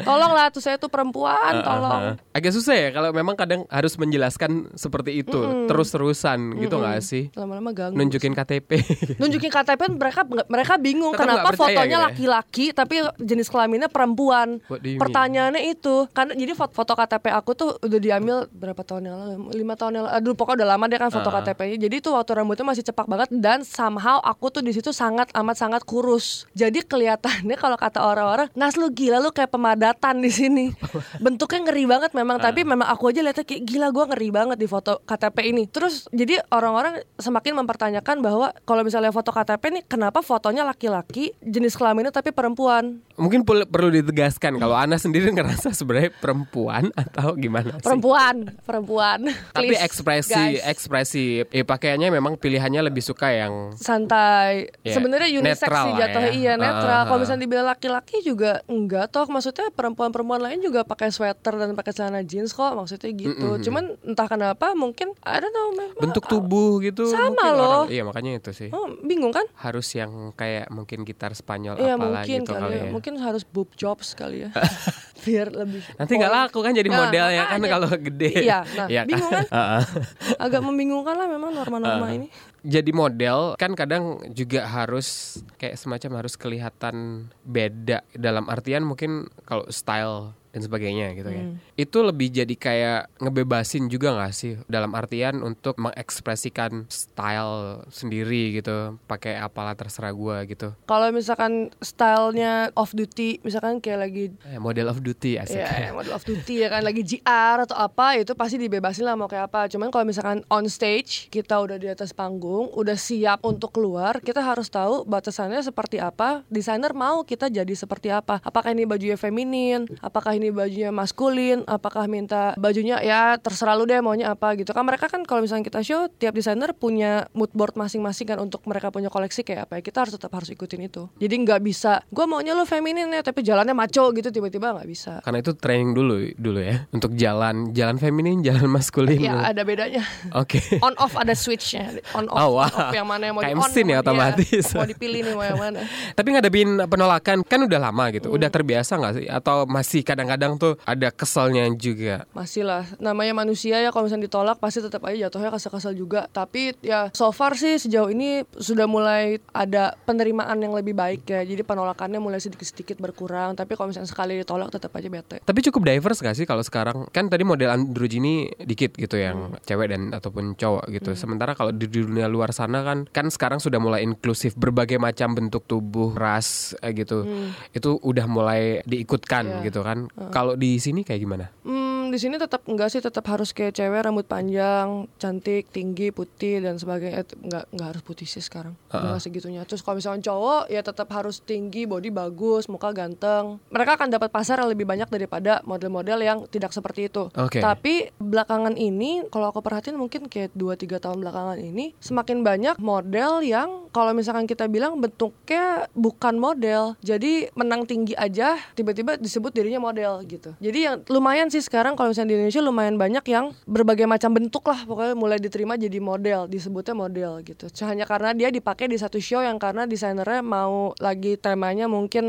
tolonglah 0.03 0.55
tuh 0.55 0.63
saya 0.63 0.79
tuh 0.79 0.87
perempuan, 0.87 1.59
tolong. 1.59 2.15
Agak 2.31 2.55
susah 2.55 2.75
ya 2.75 2.89
kalau 2.91 3.11
memang 3.11 3.35
kadang 3.35 3.67
harus 3.67 3.99
menjelaskan 3.99 4.71
seperti 4.79 5.27
itu 5.27 5.67
terus-terusan 5.67 6.55
gitu 6.57 6.79
nggak 6.79 7.03
sih? 7.03 7.35
Lama-lama 7.35 7.75
ganggu. 7.75 7.99
Nunjukin 7.99 8.31
KTP. 8.31 8.71
Nunjukin 9.21 9.51
KTP 9.51 9.81
mereka 9.91 10.23
mereka 10.47 10.75
bingung 10.79 11.13
Tetap 11.15 11.23
kenapa 11.27 11.49
fotonya 11.55 11.83
gitu 11.85 11.99
ya? 11.99 12.07
laki-laki 12.07 12.65
tapi 12.71 12.95
jenis 13.19 13.51
kelaminnya 13.51 13.91
perempuan. 13.91 14.63
Pertanyaannya 14.71 15.67
itu, 15.67 16.07
karena 16.15 16.39
jadi 16.39 16.53
foto, 16.55 16.73
foto 16.79 16.93
KTP 16.95 17.27
aku 17.35 17.51
tuh 17.59 17.71
udah 17.83 18.01
diambil 18.01 18.47
berapa 18.49 18.81
tahun 18.87 19.11
yang 19.11 19.17
lalu? 19.19 19.35
Lima 19.69 19.77
tahun 19.77 20.01
yang 20.01 20.07
aduh 20.09 20.33
pokoknya 20.33 20.65
udah 20.65 20.69
lama 20.73 20.85
deh 20.89 20.97
kan 20.97 21.13
foto 21.13 21.29
KTP-nya 21.29 21.77
jadi 21.77 22.01
tuh 22.01 22.17
waktu 22.17 22.41
rambutnya 22.41 22.65
masih 22.65 22.81
cepak 22.89 23.05
banget 23.05 23.29
dan 23.29 23.61
somehow 23.61 24.17
aku 24.25 24.49
tuh 24.49 24.65
di 24.65 24.73
situ 24.73 24.97
sangat 24.97 25.29
amat 25.37 25.61
sangat 25.61 25.85
kurus. 25.85 26.49
Jadi 26.57 26.81
kelihatannya 26.81 27.53
kalau 27.61 27.77
kata 27.77 28.01
orang-orang 28.01 28.49
nas 28.57 28.81
lu 28.81 28.89
gila 28.89 29.21
lu 29.21 29.29
kayak 29.29 29.53
pemadatan 29.53 30.25
di 30.25 30.33
sini. 30.33 30.65
Bentuknya 31.25 31.69
ngeri 31.69 31.85
banget 31.85 32.17
memang 32.17 32.41
tapi 32.41 32.65
memang 32.65 32.89
aku 32.89 33.13
aja 33.13 33.21
lihatnya 33.21 33.45
kayak 33.45 33.63
gila 33.69 33.93
gue 33.93 34.05
ngeri 34.17 34.29
banget 34.33 34.57
di 34.57 34.65
foto 34.65 35.05
KTP 35.05 35.53
ini. 35.53 35.69
Terus 35.69 36.09
jadi 36.09 36.41
orang-orang 36.49 37.05
semakin 37.21 37.53
mempertanyakan 37.61 38.25
bahwa 38.25 38.57
kalau 38.65 38.81
misalnya 38.81 39.13
foto 39.13 39.29
KTP 39.29 39.63
nih 39.69 39.83
kenapa 39.85 40.25
fotonya 40.25 40.65
laki-laki 40.65 41.37
jenis 41.45 41.77
kelaminnya 41.77 42.09
tapi 42.09 42.33
perempuan? 42.33 43.05
Mungkin 43.21 43.45
perlu- 43.45 43.69
perlu 43.69 43.93
ditegaskan 43.93 44.57
kalau 44.57 44.79
Ana 44.79 44.97
sendiri 44.97 45.29
ngerasa 45.37 45.77
sebenarnya 45.77 46.15
perempuan 46.17 46.89
atau 46.97 47.37
gimana 47.37 47.77
sih? 47.77 47.85
perempuan 47.85 48.37
perempuan 48.63 49.19
Tapi 49.61 49.75
ekspresi 49.77 50.35
guys. 50.35 50.63
ekspresi 50.65 51.25
eh, 51.45 51.63
pakaiannya 51.63 52.09
memang 52.11 52.35
pilihannya 52.35 52.83
lebih 52.83 53.01
suka 53.01 53.29
yang 53.31 53.75
santai. 53.75 54.71
Ya, 54.81 54.95
Sebenarnya 54.95 55.29
unisex 55.33 55.67
sih 55.67 55.93
jatuhnya 55.95 56.31
ya. 56.31 56.35
iya 56.35 56.53
netral. 56.55 56.91
Ah, 56.95 57.05
Kalau 57.05 57.19
misalnya 57.19 57.43
dibilang 57.43 57.67
laki-laki 57.67 58.21
juga 58.21 58.61
enggak 58.65 59.09
toh. 59.09 59.27
Maksudnya 59.27 59.71
perempuan-perempuan 59.71 60.41
lain 60.41 60.59
juga 60.59 60.83
pakai 60.83 61.09
sweater 61.09 61.55
dan 61.55 61.73
pakai 61.73 61.93
celana 61.93 62.21
jeans 62.21 62.51
kok. 62.51 62.71
Maksudnya 62.71 63.11
gitu. 63.11 63.59
Cuman 63.61 63.85
entah 64.03 64.27
kenapa 64.27 64.73
mungkin 64.73 65.13
I 65.21 65.39
don't 65.39 65.51
know. 65.51 65.69
man. 65.71 65.91
bentuk 65.99 66.25
tubuh 66.25 66.79
gitu 66.81 67.07
Sama 67.07 67.51
loh. 67.51 67.85
orang- 67.85 67.91
iya 67.91 68.03
makanya 68.03 68.39
itu 68.39 68.51
sih 68.53 68.69
Oh, 68.69 68.87
bingung 69.01 69.31
kan? 69.31 69.45
harus 69.57 69.89
yang 69.93 70.31
kayak 70.33 70.69
mungkin 70.69 71.03
gitar 71.03 71.33
Spanyol 71.33 71.75
Iya 71.77 71.95
apalah 71.95 72.23
mungkin 72.23 72.41
gitu 72.41 72.51
kali 72.51 72.63
kali 72.63 72.75
ya. 72.75 72.85
ya. 72.85 72.91
Mungkin 72.91 73.15
harus 73.19 73.43
boob 73.45 73.69
jobs 73.75 74.13
kali 74.13 74.45
ya. 74.45 74.51
Biar 75.27 75.51
lebih. 75.51 75.83
Nanti 75.99 76.13
nggak 76.15 76.33
laku 76.33 76.59
kan 76.63 76.73
jadi 76.73 76.89
Nah, 76.89 76.99
model 77.07 77.27
ya 77.31 77.45
kan 77.51 77.61
kalau 77.67 77.89
gede. 77.91 78.31
Iya, 78.47 78.59
nah, 78.77 78.87
bingung 79.05 79.33
kan? 79.35 79.47
Agak 80.45 80.63
membingungkan 80.63 81.15
lah 81.19 81.27
memang 81.27 81.51
norma-norma 81.53 82.07
ini. 82.15 82.29
jadi 82.59 82.91
model 82.91 83.55
kan 83.55 83.73
kadang 83.79 84.19
juga 84.35 84.67
harus 84.67 85.39
kayak 85.63 85.79
semacam 85.79 86.23
harus 86.23 86.35
kelihatan 86.35 87.27
beda 87.47 88.03
dalam 88.15 88.51
artian 88.51 88.83
mungkin 88.83 89.31
kalau 89.47 89.63
style 89.71 90.35
dan 90.53 90.61
sebagainya 90.65 91.13
gitu 91.17 91.31
ya. 91.31 91.45
Hmm. 91.45 91.57
Itu 91.77 92.03
lebih 92.03 92.33
jadi 92.33 92.55
kayak 92.55 93.21
ngebebasin 93.21 93.91
juga 93.93 94.17
nggak 94.17 94.33
sih 94.35 94.57
dalam 94.67 94.97
artian 94.97 95.41
untuk 95.45 95.77
mengekspresikan 95.79 96.89
style 96.89 97.85
sendiri 97.93 98.57
gitu, 98.57 98.97
pakai 99.05 99.37
apalah 99.37 99.77
terserah 99.77 100.13
gua 100.15 100.43
gitu. 100.49 100.73
Kalau 100.89 101.09
misalkan 101.13 101.71
stylenya 101.85 102.73
off 102.75 102.97
duty, 102.97 103.41
misalkan 103.45 103.79
kayak 103.83 104.01
lagi 104.09 104.25
Eh, 104.49 104.57
model 104.61 104.89
of 104.89 105.05
duty 105.05 105.37
asik. 105.37 105.61
Ya, 105.61 105.93
model 105.93 106.15
of 106.15 106.25
duty 106.25 106.65
ya 106.65 106.69
kan 106.73 106.83
lagi 106.87 107.03
GR 107.05 107.57
atau 107.69 107.77
apa 107.77 108.17
itu 108.17 108.33
pasti 108.33 108.57
dibebasin 108.57 109.05
lah 109.05 109.15
mau 109.19 109.27
kayak 109.29 109.51
apa. 109.53 109.67
Cuman 109.69 109.93
kalau 109.93 110.05
misalkan 110.07 110.47
on 110.49 110.71
stage 110.71 111.29
kita 111.29 111.59
udah 111.59 111.77
di 111.77 111.91
atas 111.91 112.15
panggung, 112.15 112.71
udah 112.73 112.95
siap 112.95 113.43
untuk 113.45 113.75
keluar, 113.75 114.23
kita 114.23 114.41
harus 114.41 114.71
tahu 114.71 115.05
batasannya 115.05 115.61
seperti 115.61 115.99
apa. 115.99 116.47
Desainer 116.49 116.95
mau 116.95 117.27
kita 117.27 117.51
jadi 117.51 117.75
seperti 117.75 118.09
apa. 118.15 118.41
Apakah 118.41 118.73
ini 118.73 118.87
bajunya 118.87 119.19
feminin, 119.19 119.85
apakah 120.01 120.38
ini 120.39 120.49
bajunya 120.49 120.89
maskulin, 120.89 121.63
apakah 121.65 122.07
minta 122.07 122.55
bajunya 122.57 122.99
ya 122.99 123.21
terserah 123.37 123.75
lu 123.75 123.85
deh 123.85 123.99
maunya 123.99 124.31
apa 124.31 124.55
gitu. 124.55 124.71
Kan 124.71 124.83
mereka 124.83 125.07
kan 125.07 125.23
kalau 125.23 125.41
misalnya 125.41 125.63
kita 125.63 125.81
show 125.81 126.07
tiap 126.09 126.33
desainer 126.33 126.73
punya 126.73 127.27
mood 127.33 127.51
board 127.51 127.75
masing-masing 127.75 128.25
kan 128.27 128.39
untuk 128.39 128.63
mereka 128.65 128.89
punya 128.89 129.09
koleksi 129.09 129.43
kayak 129.43 129.67
apa 129.67 129.79
ya. 129.79 129.83
Kita 129.83 129.99
harus 130.01 130.15
tetap 130.15 130.31
harus 130.31 130.49
ikutin 130.49 130.81
itu. 130.83 131.11
Jadi 131.17 131.35
nggak 131.37 131.61
bisa, 131.61 132.01
gue 132.05 132.25
maunya 132.25 132.53
lu 132.53 132.63
feminin 132.63 133.09
ya 133.09 133.21
tapi 133.21 133.43
jalannya 133.43 133.73
maco 133.73 134.11
gitu 134.11 134.29
tiba-tiba 134.29 134.73
nggak 134.73 134.87
bisa. 134.87 135.13
Karena 135.21 135.39
itu 135.39 135.53
training 135.53 135.91
dulu 135.93 136.15
dulu 136.33 136.61
ya 136.61 136.87
untuk 136.91 137.13
jalan 137.13 137.73
jalan 137.73 137.97
feminin, 137.97 138.41
jalan 138.47 138.67
maskulin. 138.67 139.19
Ya 139.19 139.43
ada 139.45 139.63
bedanya. 139.63 140.07
Oke. 140.33 140.63
On 140.87 140.95
off 140.97 141.15
ada 141.15 141.33
switchnya. 141.33 141.99
On 142.13 142.25
off, 142.25 142.37
Oh, 142.39 142.51
wow. 142.55 142.65
on 142.65 142.73
off 142.73 142.95
yang 142.95 143.05
mana 143.05 143.25
yang 143.27 143.35
mau 143.35 143.43
di 143.43 143.51
on. 143.51 143.59
mesin 143.59 143.85
ya, 143.85 143.99
mau- 143.99 144.03
otomatis. 144.05 144.65
Mau 144.73 144.87
dipilih 144.87 145.21
nih 145.21 145.35
mau 145.35 145.43
yang 145.43 145.59
mana. 145.59 145.81
Tapi 146.19 146.29
ngadepin 146.31 146.69
penolakan 146.87 147.43
kan 147.43 147.61
udah 147.61 147.81
lama 147.81 148.05
gitu, 148.11 148.29
Hmm. 148.29 148.37
udah 148.37 148.49
terbiasa 148.49 148.93
nggak 148.95 149.13
sih? 149.15 149.27
Atau 149.27 149.67
masih 149.67 150.07
kadang-kadang 150.29 150.61
tuh 150.61 150.73
ada 150.85 151.09
keselnya 151.09 151.65
juga? 151.73 152.29
Masih 152.37 152.63
lah. 152.63 152.85
Namanya 153.01 153.33
manusia 153.35 153.81
ya 153.81 153.89
kalau 153.89 154.05
misalnya 154.05 154.29
ditolak 154.29 154.61
pasti 154.61 154.85
tetap 154.85 155.01
aja 155.03 155.27
jatuhnya 155.27 155.49
kesel-kesel 155.49 155.97
juga. 155.97 156.29
Tapi 156.29 156.77
ya 156.85 157.09
so 157.11 157.33
far 157.33 157.57
sih 157.57 157.81
sejauh 157.81 158.13
ini 158.13 158.45
sudah 158.53 158.85
mulai 158.85 159.41
ada 159.51 159.97
penerimaan 160.05 160.61
yang 160.61 160.77
lebih 160.77 160.93
baik 160.93 161.25
ya. 161.25 161.41
Jadi 161.41 161.65
penolakannya 161.65 162.21
mulai 162.21 162.39
sedikit-sedikit 162.39 163.01
berkurang. 163.01 163.57
Tapi 163.57 163.73
kalau 163.73 163.89
misalnya 163.89 164.07
sekali 164.07 164.37
ditolak 164.37 164.69
tetap 164.69 164.93
aja 164.93 165.09
bete. 165.09 165.41
Tapi 165.41 165.59
cukup 165.65 165.89
diverse 165.89 166.21
gak 166.21 166.37
sih 166.37 166.45
kalau 166.45 166.61
sekarang? 166.61 167.09
Kan 167.09 167.33
tadi 167.33 167.43
model 167.43 167.73
androgyny 167.73 168.53
dikit 168.61 168.93
gitu 168.95 169.17
yang 169.17 169.39
Hmm. 169.39 169.55
cewek 169.63 169.89
dan 169.89 170.11
ataupun 170.13 170.59
cowok 170.59 170.91
gitu. 170.91 171.15
Sementara 171.15 171.55
kalau 171.55 171.71
di 171.71 171.87
dunia 171.87 172.27
luar 172.27 172.51
sana 172.51 172.83
kan 172.83 173.07
kan 173.09 173.31
sekarang 173.31 173.63
sudah 173.63 173.79
mulai 173.79 174.03
inklusif 174.03 174.59
berbagai 174.59 174.99
macam 174.99 175.33
bentuk 175.33 175.63
tubuh, 175.65 176.11
ras 176.13 176.75
eh, 176.83 176.91
gitu. 176.93 177.23
Itu 177.71 178.03
udah 178.03 178.27
mulai 178.27 178.83
diikutkan 178.85 179.45
Hmm. 179.47 179.57
Iya. 179.63 179.65
gitu 179.65 179.81
kan. 179.81 179.99
Kalau 180.35 180.59
di 180.59 180.77
sini 180.83 181.07
kayak 181.07 181.21
gimana? 181.23 181.47
Hmm, 181.63 181.88
di 182.09 182.19
sini 182.21 182.37
tetap 182.41 182.65
enggak 182.69 182.89
sih 182.93 183.01
tetap 183.03 183.25
harus 183.29 183.53
kayak 183.53 183.77
cewek 183.77 184.01
rambut 184.05 184.25
panjang, 184.25 185.09
cantik, 185.21 185.69
tinggi, 185.69 186.15
putih 186.15 186.63
dan 186.63 186.81
sebagainya. 186.81 187.23
Eh, 187.23 187.27
enggak 187.45 187.65
enggak 187.75 187.89
harus 187.95 188.03
putih 188.05 188.27
sih 188.29 188.41
sekarang. 188.41 188.73
Nggak 188.89 189.21
segitunya. 189.21 189.63
Terus 189.69 189.85
kalau 189.85 190.01
misalnya 190.01 190.23
cowok 190.31 190.63
ya 190.73 190.81
tetap 190.81 191.09
harus 191.13 191.43
tinggi, 191.45 191.85
body 191.85 192.09
bagus, 192.09 192.71
muka 192.73 192.95
ganteng. 192.97 193.61
Mereka 193.69 194.01
akan 194.01 194.09
dapat 194.09 194.31
pasar 194.33 194.63
yang 194.63 194.71
lebih 194.73 194.89
banyak 194.89 195.11
daripada 195.11 195.61
model-model 195.67 196.19
yang 196.23 196.39
tidak 196.49 196.73
seperti 196.73 197.13
itu. 197.13 197.29
Oke. 197.35 197.61
Tapi 197.61 198.15
belakangan 198.17 198.79
ini 198.79 199.27
kalau 199.29 199.51
aku 199.53 199.61
perhatiin 199.61 199.99
mungkin 199.99 200.31
kayak 200.31 200.55
2 200.55 200.79
3 200.79 201.03
tahun 201.03 201.19
belakangan 201.21 201.59
ini 201.59 201.93
semakin 201.99 202.47
banyak 202.47 202.77
model 202.81 203.43
yang 203.43 203.91
kalau 203.91 204.15
misalkan 204.15 204.47
kita 204.47 204.71
bilang 204.71 204.97
bentuknya 205.03 205.91
bukan 205.93 206.39
model. 206.39 206.95
Jadi 207.03 207.51
menang 207.59 207.83
tinggi 207.85 208.15
aja 208.15 208.55
tiba-tiba 208.79 209.19
disebut 209.19 209.51
dirinya 209.51 209.83
model 209.83 210.23
gitu. 210.25 210.55
Jadi 210.63 210.79
yang 210.79 210.97
lumayan 211.11 211.51
sih 211.51 211.59
sekarang 211.59 211.98
kalau 211.99 212.15
misalnya 212.15 212.31
di 212.31 212.35
Indonesia 212.39 212.63
lumayan 212.63 212.95
banyak 212.95 213.25
yang 213.27 213.51
berbagai 213.67 214.07
macam 214.07 214.31
bentuk 214.31 214.63
lah 214.71 214.87
pokoknya 214.87 215.19
mulai 215.19 215.43
diterima 215.43 215.75
jadi 215.75 215.99
model, 215.99 216.47
disebutnya 216.47 216.95
model 216.95 217.43
gitu. 217.43 217.67
Hanya 217.83 218.07
karena 218.07 218.31
dia 218.39 218.55
dipakai 218.55 218.87
di 218.87 218.95
satu 218.95 219.19
show 219.19 219.43
yang 219.43 219.59
karena 219.59 219.83
desainernya 219.83 220.47
mau 220.47 220.95
lagi 221.03 221.35
temanya 221.35 221.91
mungkin 221.91 222.23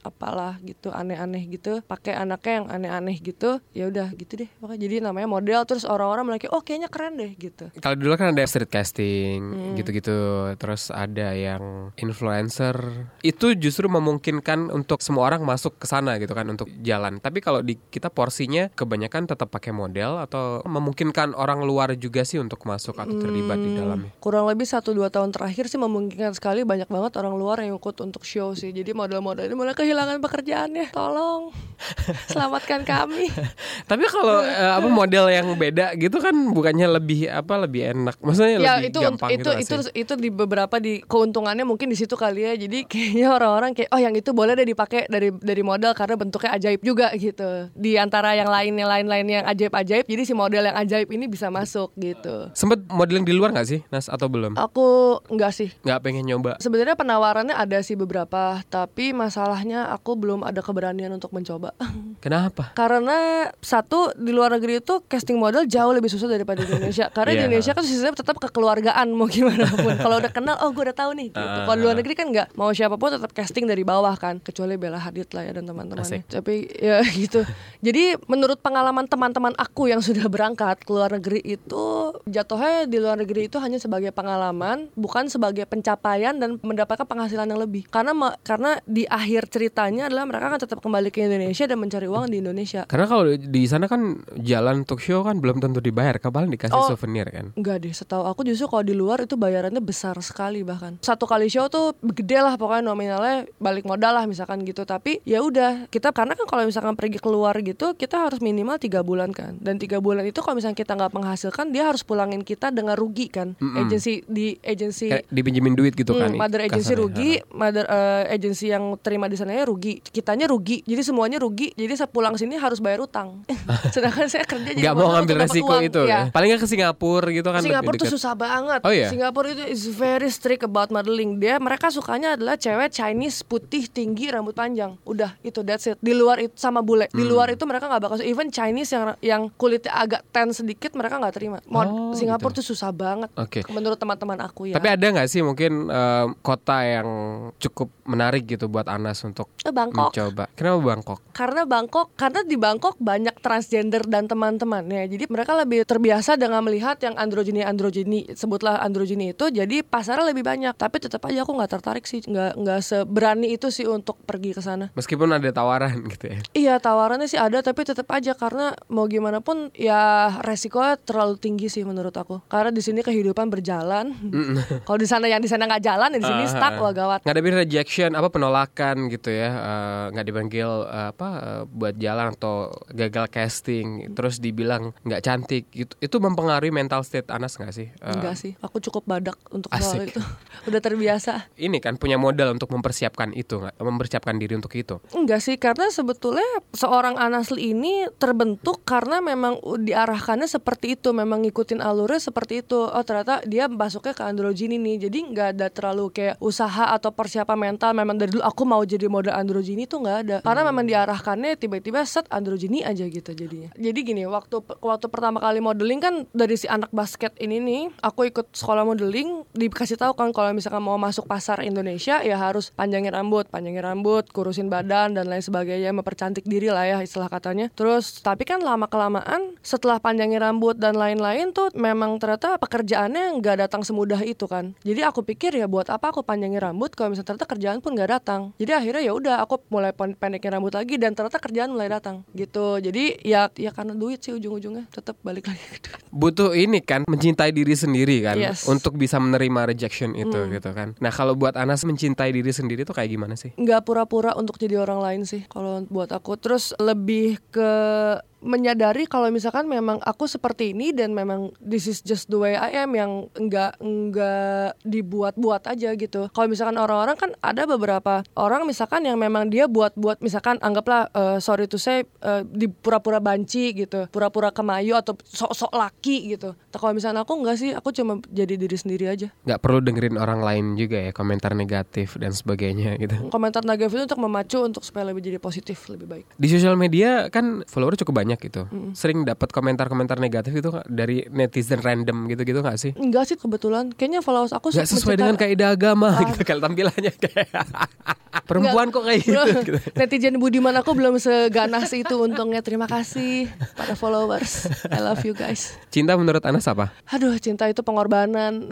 apalah 0.00 0.56
gitu 0.64 0.88
aneh-aneh 0.88 1.44
gitu, 1.52 1.84
pakai 1.84 2.16
anaknya 2.16 2.64
yang 2.64 2.66
aneh-aneh 2.72 3.20
gitu. 3.20 3.60
Ya 3.76 3.92
udah 3.92 4.16
gitu 4.16 4.40
deh. 4.40 4.48
Pokoknya 4.56 4.80
jadi 4.80 4.94
namanya 5.04 5.28
model 5.28 5.60
terus 5.68 5.84
orang-orang 5.84 6.32
mulai 6.32 6.40
kayak 6.40 6.56
oh 6.56 6.64
kayaknya 6.64 6.88
keren 6.88 7.20
deh 7.20 7.36
gitu. 7.36 7.68
Kalau 7.84 7.96
dulu 8.00 8.16
kan 8.16 8.32
ada 8.32 8.48
street 8.48 8.72
casting 8.72 9.44
Hmm. 9.52 9.76
gitu-gitu, 9.76 10.16
terus 10.56 10.88
ada 10.88 11.36
yang 11.36 11.92
influencer. 12.00 13.04
Itu 13.20 13.52
justru 13.60 13.92
memungkinkan 13.92 14.72
untuk 14.72 15.04
semua 15.04 15.28
orang 15.28 15.44
masuk 15.44 15.76
ke 15.76 15.84
sana 15.84 16.16
gitu 16.16 16.32
kan 16.32 16.48
untuk 16.48 16.72
jalan. 16.80 17.20
Tapi 17.20 17.44
kalau 17.44 17.60
di 17.60 17.76
kita 17.76 18.08
porsinya 18.08 18.72
kebanyakan 18.72 19.01
tetap 19.08 19.48
pakai 19.48 19.72
model 19.72 20.20
atau 20.20 20.60
memungkinkan 20.68 21.32
orang 21.32 21.64
luar 21.64 21.96
juga 21.96 22.22
sih 22.22 22.36
untuk 22.38 22.62
masuk 22.68 22.98
atau 23.00 23.16
terlibat 23.18 23.58
di 23.58 23.70
dalamnya. 23.74 24.10
Kurang 24.20 24.46
lebih 24.46 24.68
1-2 24.68 25.08
tahun 25.08 25.30
terakhir 25.32 25.66
sih 25.66 25.80
memungkinkan 25.80 26.36
sekali 26.36 26.62
banyak 26.62 26.86
banget 26.86 27.16
orang 27.18 27.34
luar 27.34 27.62
yang 27.64 27.78
ikut 27.78 27.96
untuk 28.04 28.22
show 28.22 28.52
sih. 28.52 28.70
Jadi 28.70 28.92
model-model 28.92 29.48
ini 29.48 29.56
mulai 29.56 29.72
kehilangan 29.72 30.20
pekerjaannya. 30.20 30.92
Tolong 30.92 31.54
selamatkan 32.32 32.86
kami. 32.86 33.30
Tapi 33.90 34.04
kalau 34.08 34.42
eh, 34.42 34.72
apa 34.78 34.88
model 34.88 35.30
yang 35.30 35.48
beda 35.56 35.94
gitu 35.98 36.18
kan 36.22 36.34
bukannya 36.52 36.86
lebih 36.98 37.30
apa 37.30 37.54
lebih 37.66 37.94
enak. 37.94 38.16
Maksudnya 38.20 38.50
ya 38.58 38.72
lebih 38.78 38.90
itu 38.92 38.98
gampang 39.00 39.30
itu 39.32 39.50
gitu 39.58 39.74
itu 39.80 39.90
itu 39.94 40.12
di 40.18 40.28
beberapa 40.30 40.76
di 40.78 41.02
keuntungannya 41.02 41.66
mungkin 41.66 41.90
di 41.90 41.96
situ 41.98 42.14
kali 42.14 42.46
ya. 42.46 42.54
Jadi 42.54 42.84
kayaknya 42.90 43.28
orang-orang 43.32 43.70
kayak 43.74 43.90
oh 43.90 44.00
yang 44.00 44.14
itu 44.14 44.30
boleh 44.34 44.54
deh 44.58 44.66
dipakai 44.66 45.06
dari 45.08 45.30
dari 45.34 45.62
model 45.64 45.92
karena 45.96 46.14
bentuknya 46.18 46.50
ajaib 46.56 46.80
juga 46.82 47.10
gitu. 47.16 47.70
Di 47.74 47.98
antara 47.98 48.34
yang 48.36 48.48
lainnya 48.50 48.86
lain-lain 48.92 49.26
yang 49.26 49.44
ajaib-ajaib, 49.44 50.04
jadi 50.04 50.22
si 50.22 50.32
model 50.32 50.62
yang 50.64 50.76
ajaib 50.76 51.08
ini 51.08 51.24
bisa 51.24 51.48
masuk 51.48 51.92
gitu. 51.94 52.52
Sempet 52.52 52.84
modeling 52.86 53.22
di 53.22 53.32
luar 53.32 53.50
nggak 53.50 53.64
sih, 53.64 53.80
Nas 53.88 54.06
atau 54.06 54.26
belum? 54.26 54.54
Aku 54.54 54.84
enggak 55.26 55.52
sih. 55.52 55.72
Nggak 55.80 55.98
pengen 56.00 56.24
nyoba. 56.24 56.56
Sebenarnya 56.58 56.92
penawarannya 56.92 57.52
ada 57.52 57.80
sih 57.80 57.94
beberapa, 57.94 58.60
tapi 58.66 59.12
masalahnya 59.12 59.88
aku 59.88 60.14
belum 60.14 60.42
ada 60.42 60.60
keberanian 60.60 61.10
untuk 61.10 61.30
mencoba. 61.30 61.72
Kenapa? 62.24 62.70
Karena 62.72 63.48
satu 63.58 64.12
di 64.12 64.30
luar 64.30 64.52
negeri 64.52 64.78
itu 64.78 65.00
casting 65.02 65.36
model 65.36 65.64
jauh 65.64 65.90
lebih 65.90 66.08
susah 66.08 66.26
daripada 66.26 66.60
di 66.60 66.70
Indonesia. 66.70 67.08
Karena 67.16 67.30
di 67.30 67.38
Iya. 67.38 67.46
Indonesia 67.48 67.72
kan 67.72 67.82
sistemnya 67.82 68.16
tetap 68.16 68.36
kekeluargaan 68.38 69.06
mau 69.10 69.26
gimana 69.26 69.64
pun. 69.72 69.94
Kalau 69.96 70.18
udah 70.18 70.30
kenal, 70.30 70.56
oh 70.60 70.70
gue 70.70 70.84
udah 70.84 70.96
tahu 70.96 71.16
nih. 71.16 71.28
Gitu. 71.30 71.38
Ah. 71.38 71.64
Kalau 71.64 71.76
di 71.76 71.82
luar 71.82 71.96
negeri 71.96 72.14
kan 72.14 72.26
nggak 72.28 72.48
mau 72.54 72.70
siapa 72.70 72.94
pun 72.94 73.10
tetap 73.10 73.30
casting 73.30 73.64
dari 73.64 73.82
bawah 73.82 74.12
kan, 74.14 74.36
kecuali 74.36 74.74
Bella 74.74 74.98
Hadid 74.98 75.30
lah 75.30 75.42
ya 75.42 75.52
dan 75.54 75.64
teman-temannya. 75.64 76.26
Tapi 76.26 76.54
ya 76.74 77.00
gitu. 77.22 77.46
Jadi 77.80 78.18
menurut 78.26 78.58
pengalaman 78.58 78.81
pengalaman 78.82 79.06
teman-teman 79.06 79.54
aku 79.62 79.86
yang 79.86 80.02
sudah 80.02 80.26
berangkat 80.26 80.82
ke 80.82 80.90
luar 80.90 81.14
negeri 81.14 81.38
itu 81.46 82.18
jatuhnya 82.26 82.90
di 82.90 82.98
luar 82.98 83.14
negeri 83.14 83.46
itu 83.46 83.62
hanya 83.62 83.78
sebagai 83.78 84.10
pengalaman, 84.10 84.90
bukan 84.98 85.30
sebagai 85.30 85.70
pencapaian 85.70 86.34
dan 86.34 86.58
mendapatkan 86.58 87.06
penghasilan 87.06 87.46
yang 87.46 87.62
lebih. 87.62 87.86
Karena 87.86 88.10
karena 88.42 88.82
di 88.82 89.06
akhir 89.06 89.54
ceritanya 89.54 90.10
adalah 90.10 90.26
mereka 90.26 90.50
akan 90.50 90.60
tetap 90.66 90.78
kembali 90.82 91.14
ke 91.14 91.30
Indonesia 91.30 91.62
dan 91.70 91.78
mencari 91.78 92.10
uang 92.10 92.26
di 92.26 92.42
Indonesia. 92.42 92.82
Karena 92.90 93.06
kalau 93.06 93.30
di 93.30 93.62
sana 93.70 93.86
kan 93.86 94.18
jalan 94.42 94.82
untuk 94.82 94.98
show 94.98 95.22
kan 95.22 95.38
belum 95.38 95.62
tentu 95.62 95.78
dibayar, 95.78 96.18
kapalan 96.18 96.50
dikasih 96.50 96.74
Oh. 96.74 96.90
souvenir 96.90 97.30
kan. 97.30 97.54
Enggak 97.54 97.86
deh, 97.86 97.94
setahu 97.94 98.26
aku 98.26 98.42
justru 98.42 98.66
kalau 98.66 98.82
di 98.82 98.98
luar 98.98 99.22
itu 99.22 99.38
bayarannya 99.38 99.78
besar 99.78 100.18
sekali 100.26 100.66
bahkan. 100.66 100.98
Satu 101.06 101.30
kali 101.30 101.46
show 101.46 101.70
tuh 101.70 101.94
gede 102.02 102.42
lah 102.42 102.58
pokoknya 102.58 102.90
nominalnya 102.90 103.46
balik 103.62 103.86
modal 103.86 104.18
lah 104.18 104.26
misalkan 104.26 104.66
gitu. 104.66 104.82
Tapi 104.82 105.22
ya 105.22 105.38
udah 105.38 105.86
kita 105.86 106.10
karena 106.10 106.34
kan 106.34 106.50
kalau 106.50 106.66
misalkan 106.66 106.98
pergi 106.98 107.22
keluar 107.22 107.54
gitu 107.62 107.94
kita 107.94 108.26
harus 108.26 108.42
minimal 108.42 108.61
tiga 108.76 109.00
bulan 109.00 109.30
kan. 109.30 109.56
Dan 109.56 109.76
tiga 109.76 109.98
bulan 109.98 110.22
itu 110.22 110.38
kalau 110.38 110.56
misalnya 110.56 110.74
kita 110.74 110.92
nggak 110.92 111.12
menghasilkan 111.12 111.68
dia 111.68 111.84
harus 111.84 112.00
pulangin 112.00 112.40
kita 112.40 112.68
dengan 112.68 112.94
rugi 112.94 113.26
kan. 113.26 113.54
Agensi 113.58 114.22
di 114.24 114.54
agensi 114.58 115.10
dipinjemin 115.26 115.72
duit 115.72 115.92
gitu 115.92 116.12
kan. 116.12 116.28
Hmm, 116.28 116.38
mother 116.38 116.62
agency 116.62 116.92
rugi, 116.92 117.30
mother 117.48 117.84
eh, 117.84 118.32
agency 118.32 118.68
yang 118.68 118.94
terima 118.96 119.26
di 119.26 119.34
sananya 119.34 119.64
rugi, 119.64 119.98
kitanya 120.00 120.46
rugi, 120.46 120.82
jadi 120.82 121.02
semuanya 121.02 121.38
rugi. 121.38 121.72
Jadi 121.72 121.92
saya 121.94 122.06
pulang 122.06 122.34
sini 122.34 122.54
harus 122.54 122.78
bayar 122.78 123.00
utang. 123.00 123.42
Sedangkan 123.94 124.26
saya 124.26 124.44
kerja 124.44 124.70
jadi 124.70 124.80
Nggak 124.80 124.94
mau 124.94 125.08
ngambil 125.12 125.36
resiko 125.40 125.72
uang. 125.72 125.82
itu 125.82 126.00
Ya. 126.02 126.26
ya. 126.26 126.30
Paling 126.30 126.48
nggak 126.48 126.60
ke 126.60 126.68
Singapura 126.68 127.28
gitu 127.28 127.48
kan. 127.48 127.60
Singapura 127.60 127.94
tuh 127.96 128.10
susah 128.10 128.32
banget. 128.32 128.80
Oh 128.82 128.92
iya? 128.92 129.08
Singapura 129.08 129.50
itu 129.50 129.64
is 129.64 129.88
very 129.88 130.28
strict 130.28 130.62
about 130.62 130.88
modeling. 130.88 131.36
Dia 131.36 131.56
mereka 131.56 131.88
sukanya 131.88 132.34
adalah 132.34 132.54
cewek 132.54 132.92
Chinese 132.92 133.40
putih 133.42 133.88
tinggi 133.88 134.28
rambut 134.28 134.52
panjang. 134.52 134.94
Udah 135.02 135.34
itu 135.40 135.62
that's 135.62 135.86
it. 135.86 135.96
Di 135.98 136.12
luar 136.12 136.38
itu 136.38 136.52
sama 136.54 136.78
bule. 136.80 137.08
Di 137.08 137.18
Hmm. 137.18 137.30
luar 137.30 137.48
itu 137.48 137.62
mereka 137.62 137.86
nggak 137.86 138.02
bakal 138.02 138.18
even 138.20 138.51
Chinese 138.52 138.92
yang 138.92 139.04
yang 139.18 139.42
kulitnya 139.50 139.90
agak 139.90 140.22
tan 140.28 140.52
sedikit 140.52 140.92
mereka 140.92 141.16
nggak 141.16 141.32
terima. 141.32 141.58
Oh, 141.66 142.12
Singapura 142.12 142.52
gitu. 142.52 142.60
tuh 142.60 142.66
susah 142.68 142.92
banget. 142.92 143.32
Oke. 143.34 143.64
Menurut 143.66 143.96
teman-teman 143.96 144.38
aku 144.38 144.68
ya. 144.68 144.76
Tapi 144.76 144.88
ada 144.90 145.06
nggak 145.08 145.26
sih 145.26 145.40
mungkin 145.40 145.88
eh, 145.88 146.26
kota 146.38 146.78
yang 146.82 147.08
cukup 147.56 147.88
menarik 148.04 148.44
gitu 148.44 148.68
buat 148.68 148.86
Anas 148.86 149.18
untuk 149.22 149.48
Eh, 149.60 149.70
Bangkok. 149.70 150.12
mencoba? 150.12 150.44
Kenapa 150.52 150.78
Bangkok? 150.84 151.18
karena 151.32 151.62
Bangkok 151.64 152.12
karena 152.12 152.40
di 152.42 152.54
Bangkok 152.54 152.94
banyak 152.98 153.40
transgender 153.40 154.04
dan 154.04 154.28
teman-temannya 154.28 155.08
jadi 155.08 155.24
mereka 155.26 155.56
lebih 155.56 155.80
terbiasa 155.82 156.36
dengan 156.36 156.60
melihat 156.60 157.00
yang 157.00 157.16
androgini 157.16 157.62
androgini 157.62 158.28
sebutlah 158.28 158.76
androgini 158.78 159.32
itu 159.32 159.48
jadi 159.48 159.80
pasarnya 159.80 160.28
lebih 160.28 160.44
banyak 160.44 160.74
tapi 160.74 161.00
tetap 161.00 161.24
aja 161.24 161.40
aku 161.40 161.56
nggak 161.56 161.70
tertarik 161.70 162.04
sih 162.04 162.20
nggak 162.20 162.52
nggak 162.54 162.80
seberani 162.82 163.48
itu 163.50 163.70
sih 163.70 163.86
untuk 163.86 164.20
pergi 164.20 164.52
ke 164.52 164.60
sana 164.60 164.92
Meskipun 164.92 165.30
ada 165.30 165.48
tawaran 165.48 166.04
gitu 166.12 166.26
ya. 166.28 166.38
iya 166.52 166.74
tawarannya 166.76 167.24
sih 167.24 167.40
ada 167.40 167.58
tapi 167.58 167.80
tetap 167.82 168.04
aja 168.08 168.36
karena 168.42 168.74
mau 168.90 169.06
gimana 169.06 169.38
pun 169.38 169.70
ya 169.70 170.34
resikonya 170.42 170.98
terlalu 170.98 171.38
tinggi 171.38 171.70
sih 171.70 171.86
menurut 171.86 172.10
aku. 172.10 172.42
Karena 172.50 172.74
di 172.74 172.82
sini 172.82 173.06
kehidupan 173.06 173.46
berjalan. 173.46 174.10
Kalau 174.86 174.98
di 174.98 175.06
sana 175.06 175.30
yang 175.30 175.38
di 175.38 175.46
sana 175.46 175.70
nggak 175.70 175.84
jalan 175.86 176.10
di 176.10 176.26
sini 176.26 176.42
Ah, 176.42 176.50
stuck 176.50 176.74
ah. 176.74 176.82
wah 176.82 176.90
gawat. 176.90 177.20
Ngadepin 177.22 177.54
rejection 177.54 178.10
apa 178.18 178.34
penolakan 178.34 179.06
gitu 179.14 179.30
ya. 179.30 179.50
Eh, 179.54 180.04
nggak 180.10 180.26
dipanggil 180.26 180.66
eh, 180.90 181.14
apa 181.14 181.28
eh, 181.38 181.62
buat 181.70 181.94
jalan 182.02 182.34
atau 182.34 182.74
gagal 182.90 183.30
casting 183.30 184.10
terus 184.10 184.42
dibilang 184.42 184.90
nggak 185.06 185.22
cantik 185.22 185.70
gitu. 185.70 185.94
Itu 186.02 186.18
mempengaruhi 186.18 186.74
mental 186.74 187.06
state 187.06 187.30
Anas 187.30 187.54
nggak 187.54 187.70
sih? 187.70 187.94
Eh, 187.94 188.10
enggak 188.10 188.34
sih. 188.34 188.58
Aku 188.58 188.82
cukup 188.82 189.06
badak 189.06 189.38
untuk 189.54 189.70
soal 189.70 190.02
Asik. 190.02 190.18
itu. 190.18 190.20
Udah 190.68 190.82
terbiasa. 190.82 191.46
Ini 191.54 191.78
kan 191.78 191.94
punya 191.94 192.18
modal 192.18 192.58
untuk 192.58 192.74
mempersiapkan 192.74 193.30
itu 193.38 193.62
mempersiapkan 193.78 194.34
diri 194.34 194.58
untuk 194.58 194.74
itu. 194.74 194.98
Enggak 195.14 195.38
sih, 195.44 195.54
karena 195.60 195.86
sebetulnya 195.94 196.42
seorang 196.74 197.14
Anasli 197.14 197.70
ini 197.70 198.08
terbentuk 198.32 198.80
karena 198.88 199.20
memang 199.20 199.60
diarahkannya 199.60 200.48
seperti 200.48 200.96
itu, 200.96 201.12
memang 201.12 201.44
ngikutin 201.44 201.84
alurnya 201.84 202.32
seperti 202.32 202.64
itu. 202.64 202.80
Oh 202.88 203.04
ternyata 203.04 203.44
dia 203.44 203.68
masuknya 203.68 204.16
ke 204.16 204.24
androgini 204.24 204.80
nih, 204.80 205.04
jadi 205.04 205.18
nggak 205.20 205.48
ada 205.52 205.68
terlalu 205.68 206.08
kayak 206.08 206.40
usaha 206.40 206.88
atau 206.96 207.12
persiapan 207.12 207.60
mental. 207.60 207.92
Memang 207.92 208.16
dari 208.16 208.32
dulu 208.32 208.40
aku 208.40 208.64
mau 208.64 208.80
jadi 208.80 209.04
model 209.12 209.36
androgini 209.36 209.84
tuh 209.84 210.00
nggak 210.00 210.18
ada, 210.24 210.36
karena 210.40 210.62
memang 210.64 210.88
diarahkannya 210.88 211.60
tiba-tiba 211.60 212.00
set 212.08 212.24
androgini 212.32 212.80
aja 212.80 213.04
gitu 213.04 213.36
jadinya. 213.36 213.68
Jadi 213.76 214.00
gini, 214.00 214.24
waktu 214.24 214.64
waktu 214.80 215.06
pertama 215.12 215.36
kali 215.36 215.60
modeling 215.60 216.00
kan 216.00 216.14
dari 216.32 216.56
si 216.56 216.64
anak 216.64 216.88
basket 216.88 217.36
ini 217.36 217.60
nih, 217.60 217.82
aku 218.00 218.32
ikut 218.32 218.56
sekolah 218.56 218.88
modeling, 218.88 219.44
dikasih 219.52 220.00
tahu 220.00 220.16
kan 220.16 220.32
kalau 220.32 220.56
misalkan 220.56 220.80
mau 220.80 220.96
masuk 220.96 221.28
pasar 221.28 221.60
Indonesia 221.60 222.24
ya 222.24 222.40
harus 222.40 222.72
panjangin 222.72 223.12
rambut, 223.12 223.44
panjangin 223.52 223.84
rambut, 223.84 224.24
kurusin 224.32 224.72
badan 224.72 225.12
dan 225.12 225.28
lain 225.28 225.44
sebagainya, 225.44 225.92
mempercantik 225.92 226.48
diri 226.48 226.72
lah 226.72 226.88
ya 226.88 226.96
istilah 227.04 227.28
katanya. 227.28 227.68
Terus 227.76 228.21
tapi 228.22 228.42
kan 228.42 228.58
lama 228.58 228.86
kelamaan 228.86 229.58
setelah 229.60 229.98
panjangin 229.98 230.38
rambut 230.38 230.74
dan 230.74 230.94
lain-lain 230.94 231.50
tuh 231.50 231.70
memang 231.72 232.16
ternyata 232.16 232.54
pekerjaannya 232.56 233.36
nggak 233.36 233.56
datang 233.60 233.82
semudah 233.82 234.22
itu 234.22 234.46
kan. 234.46 234.72
Jadi 234.80 235.02
aku 235.02 235.22
pikir 235.22 235.52
ya 235.52 235.66
buat 235.66 235.86
apa 235.86 236.08
aku 236.08 236.22
panjangin 236.22 236.58
rambut 236.58 236.90
kalau 236.90 237.10
misalnya 237.10 237.28
ternyata 237.28 237.46
kerjaan 237.48 237.78
pun 237.78 237.92
nggak 237.92 238.10
datang. 238.12 238.40
Jadi 238.56 238.72
akhirnya 238.72 239.02
ya 239.02 239.12
udah 239.12 239.36
aku 239.38 239.58
mulai 239.68 239.90
pen- 239.90 240.14
pendekin 240.14 240.50
rambut 240.50 240.72
lagi 240.72 240.96
dan 240.96 241.12
ternyata 241.12 241.36
kerjaan 241.36 241.70
mulai 241.70 241.88
datang 241.88 242.22
gitu. 242.30 242.78
Jadi 242.78 243.18
ya 243.20 243.50
ya 243.52 243.70
karena 243.70 243.92
duit 243.92 244.18
sih 244.18 244.32
ujung-ujungnya 244.32 244.86
tetap 244.88 245.18
balik 245.20 245.46
lagi 245.46 245.58
ke 245.60 245.78
duit. 245.80 245.98
butuh 246.08 246.52
ini 246.52 246.78
kan 246.78 247.02
mencintai 247.04 247.50
diri 247.50 247.72
sendiri 247.72 248.20
kan 248.20 248.36
Yes. 248.36 248.62
Hmm. 248.62 248.76
untuk 248.76 248.94
bisa 248.94 249.16
menerima 249.16 249.66
rejection 249.66 250.12
itu 250.12 250.36
gitu 250.48 250.70
kan 250.70 250.92
nah 250.96 251.08
kalau 251.08 251.32
buat 251.32 251.54
Anas 251.54 251.82
mencintai 251.82 252.30
diri 252.30 252.48
sendiri 252.48 252.82
itu 252.82 252.92
kayak 252.92 253.08
gimana 253.08 253.32
sih 253.32 253.50
nggak 253.54 253.82
pura-pura 253.82 254.32
untuk 254.34 254.56
jadi 254.56 254.76
orang 254.76 255.00
lain 255.00 255.22
sih 255.24 255.44
kalau 255.46 255.82
buat 255.86 256.08
aku 256.08 256.36
terus 256.36 256.76
lebih 256.76 257.40
ke 257.48 257.70
the 258.12 258.31
menyadari 258.42 259.06
kalau 259.06 259.30
misalkan 259.30 259.70
memang 259.70 260.02
aku 260.02 260.26
seperti 260.26 260.74
ini 260.74 260.90
dan 260.90 261.14
memang 261.14 261.54
this 261.62 261.86
is 261.86 262.02
just 262.02 262.26
the 262.28 262.36
way 262.36 262.58
I 262.58 262.82
am 262.82 262.92
yang 262.98 263.30
enggak 263.38 263.78
enggak 263.78 264.76
dibuat-buat 264.82 265.70
aja 265.70 265.94
gitu. 265.94 266.28
Kalau 266.34 266.46
misalkan 266.50 266.76
orang-orang 266.76 267.16
kan 267.16 267.30
ada 267.38 267.64
beberapa 267.64 268.26
orang 268.34 268.66
misalkan 268.66 269.06
yang 269.06 269.16
memang 269.16 269.48
dia 269.48 269.70
buat-buat 269.70 270.20
misalkan 270.20 270.58
anggaplah 270.58 271.08
eh, 271.14 271.38
sorry 271.38 271.70
to 271.70 271.78
say 271.78 272.02
eh, 272.02 272.42
di 272.44 272.66
pura-pura 272.66 273.22
banci 273.22 273.72
gitu, 273.72 274.10
pura-pura 274.10 274.50
kemayu 274.50 274.98
atau 274.98 275.14
sok-sok 275.22 275.72
laki 275.78 276.34
gitu. 276.34 276.52
Nah, 276.52 276.78
kalau 276.82 276.92
misalkan 276.92 277.22
aku 277.22 277.32
enggak 277.38 277.56
sih, 277.56 277.70
aku 277.72 277.94
cuma 277.94 278.18
jadi 278.28 278.58
diri 278.58 278.76
sendiri 278.76 279.06
aja. 279.08 279.30
nggak 279.46 279.60
perlu 279.62 279.78
dengerin 279.84 280.16
orang 280.18 280.40
lain 280.42 280.64
juga 280.74 280.98
ya 280.98 281.12
komentar 281.14 281.54
negatif 281.54 282.18
dan 282.18 282.34
sebagainya 282.34 282.98
gitu 282.98 283.28
Komentar 283.28 283.62
negatif 283.62 283.94
itu 283.94 284.04
untuk 284.10 284.22
memacu 284.22 284.58
untuk 284.64 284.82
supaya 284.82 285.10
lebih 285.10 285.22
jadi 285.22 285.38
positif 285.38 285.86
lebih 285.92 286.06
baik. 286.08 286.24
di 286.34 286.48
sosial 286.50 286.74
media 286.74 287.28
kan 287.28 287.62
follower 287.68 287.94
cukup 288.00 288.24
banyak 288.24 288.31
gitu 288.40 288.68
sering 288.96 289.26
dapat 289.28 289.52
komentar-komentar 289.52 290.16
negatif 290.16 290.56
itu 290.56 290.70
dari 290.88 291.28
netizen 291.28 291.82
random 291.82 292.30
gitu-gitu 292.32 292.62
nggak 292.62 292.78
sih 292.80 292.92
Enggak 293.02 293.28
sih 293.28 293.36
kebetulan. 293.36 293.90
Kayaknya 293.92 294.20
followers 294.22 294.54
aku 294.54 294.70
nggak 294.70 294.88
sesuai 294.88 295.16
dengan 295.18 295.36
kaidah 295.36 295.74
agama 295.74 296.16
gitu 296.32 296.46
kalau 296.46 296.62
tampilannya 296.64 297.12
kayak 297.12 297.66
perempuan 298.48 298.88
kok 298.94 299.04
kayak 299.04 299.20
gitu, 299.26 299.42
gitu. 299.68 299.78
Netizen 299.98 300.36
budiman 300.38 300.72
aku 300.78 300.94
belum 300.94 301.18
seganas 301.18 301.90
itu 301.92 302.14
untungnya. 302.16 302.62
Terima 302.64 302.86
kasih 302.86 303.50
pada 303.76 303.98
followers. 303.98 304.70
I 304.88 305.02
love 305.02 305.20
you 305.26 305.34
guys. 305.34 305.74
cinta 305.92 306.16
menurut 306.16 306.40
Anas 306.46 306.64
apa 306.68 306.94
Aduh, 307.10 307.36
cinta 307.36 307.68
itu 307.68 307.84
pengorbanan. 307.84 308.70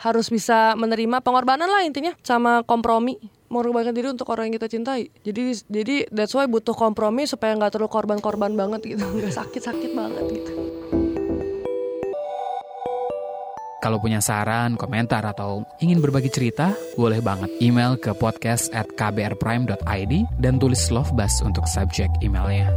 Harus 0.00 0.28
bisa 0.28 0.76
menerima 0.76 1.24
pengorbanan 1.24 1.68
lah 1.68 1.84
intinya 1.84 2.12
sama 2.20 2.60
kompromi. 2.64 3.16
Mengorbankan 3.54 3.94
diri 3.94 4.10
untuk 4.10 4.26
orang 4.34 4.50
yang 4.50 4.58
kita 4.58 4.66
cintai. 4.66 5.14
Jadi 5.22 5.54
jadi 5.70 6.10
that's 6.10 6.34
why 6.34 6.50
butuh 6.50 6.74
kompromi 6.74 7.22
supaya 7.22 7.54
nggak 7.54 7.78
terlalu 7.78 7.86
korban-korban 7.86 8.50
banget 8.58 8.82
gitu. 8.82 9.06
Nggak 9.14 9.30
sakit-sakit 9.30 9.94
banget 9.94 10.24
gitu. 10.26 10.52
Kalau 13.78 14.00
punya 14.00 14.18
saran, 14.24 14.80
komentar, 14.80 15.20
atau 15.28 15.60
ingin 15.76 16.00
berbagi 16.00 16.32
cerita, 16.32 16.72
boleh 16.96 17.20
banget 17.20 17.52
email 17.60 18.00
ke 18.00 18.16
podcast 18.16 18.72
at 18.72 18.88
kbrprime.id 18.96 20.12
dan 20.40 20.56
tulis 20.56 20.88
love 20.88 21.12
bus 21.12 21.44
untuk 21.44 21.68
subjek 21.68 22.08
emailnya. 22.24 22.72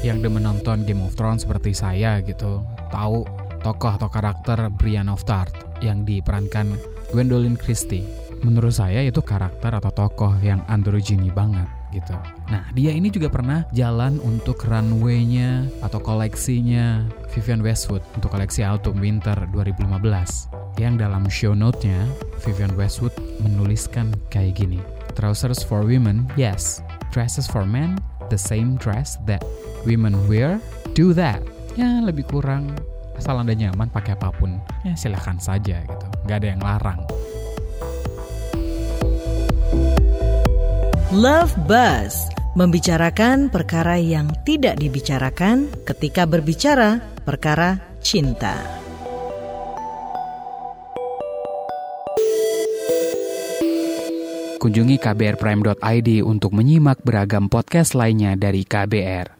Yang 0.00 0.18
demen 0.24 0.48
nonton 0.48 0.88
Game 0.88 1.04
of 1.04 1.14
Thrones 1.20 1.44
seperti 1.44 1.76
saya 1.76 2.24
gitu, 2.24 2.64
tahu 2.88 3.28
tokoh 3.60 3.92
atau 3.92 4.08
karakter 4.08 4.56
Brienne 4.72 5.12
of 5.12 5.20
Tarth 5.28 5.52
yang 5.84 6.08
diperankan 6.08 6.72
Gwendolyn 7.12 7.60
Christie. 7.60 8.27
Menurut 8.46 8.74
saya 8.74 9.02
itu 9.02 9.18
karakter 9.18 9.74
atau 9.74 9.90
tokoh 9.90 10.34
yang 10.42 10.62
androgyny 10.70 11.30
banget 11.34 11.66
gitu. 11.90 12.14
Nah, 12.52 12.68
dia 12.76 12.92
ini 12.92 13.08
juga 13.08 13.32
pernah 13.32 13.64
jalan 13.72 14.20
untuk 14.20 14.60
runway-nya 14.68 15.66
atau 15.80 15.98
koleksinya 16.00 17.08
Vivian 17.32 17.64
Westwood 17.64 18.04
untuk 18.14 18.32
koleksi 18.32 18.60
Autumn 18.64 19.00
Winter 19.00 19.36
2015. 19.50 20.52
Yang 20.78 20.94
dalam 21.00 21.24
show 21.26 21.56
note-nya, 21.56 22.06
Vivian 22.44 22.72
Westwood 22.78 23.14
menuliskan 23.42 24.14
kayak 24.30 24.60
gini. 24.60 24.78
Trousers 25.18 25.64
for 25.64 25.82
women, 25.82 26.28
yes. 26.38 26.84
Dresses 27.10 27.48
for 27.48 27.64
men, 27.66 27.98
the 28.30 28.38
same 28.38 28.78
dress 28.78 29.18
that 29.26 29.42
women 29.82 30.14
wear, 30.30 30.62
do 30.94 31.10
that. 31.16 31.42
Ya, 31.74 31.98
lebih 32.04 32.28
kurang 32.30 32.70
asal 33.18 33.42
anda 33.42 33.50
nyaman 33.50 33.90
pakai 33.90 34.14
apa 34.14 34.30
pun, 34.30 34.62
ya 34.86 34.94
silahkan 34.94 35.42
saja 35.42 35.82
gitu. 35.82 36.06
Gak 36.30 36.46
ada 36.46 36.48
yang 36.54 36.62
larang. 36.62 37.02
Love 41.08 41.56
Buzz 41.64 42.28
Membicarakan 42.52 43.48
perkara 43.48 43.96
yang 43.96 44.28
tidak 44.44 44.76
dibicarakan 44.76 45.72
ketika 45.88 46.28
berbicara 46.28 47.00
perkara 47.24 47.80
cinta. 48.04 48.52
Kunjungi 54.60 55.00
kbrprime.id 55.00 56.20
untuk 56.28 56.52
menyimak 56.52 57.00
beragam 57.00 57.48
podcast 57.48 57.96
lainnya 57.96 58.36
dari 58.36 58.68
KBR. 58.68 59.32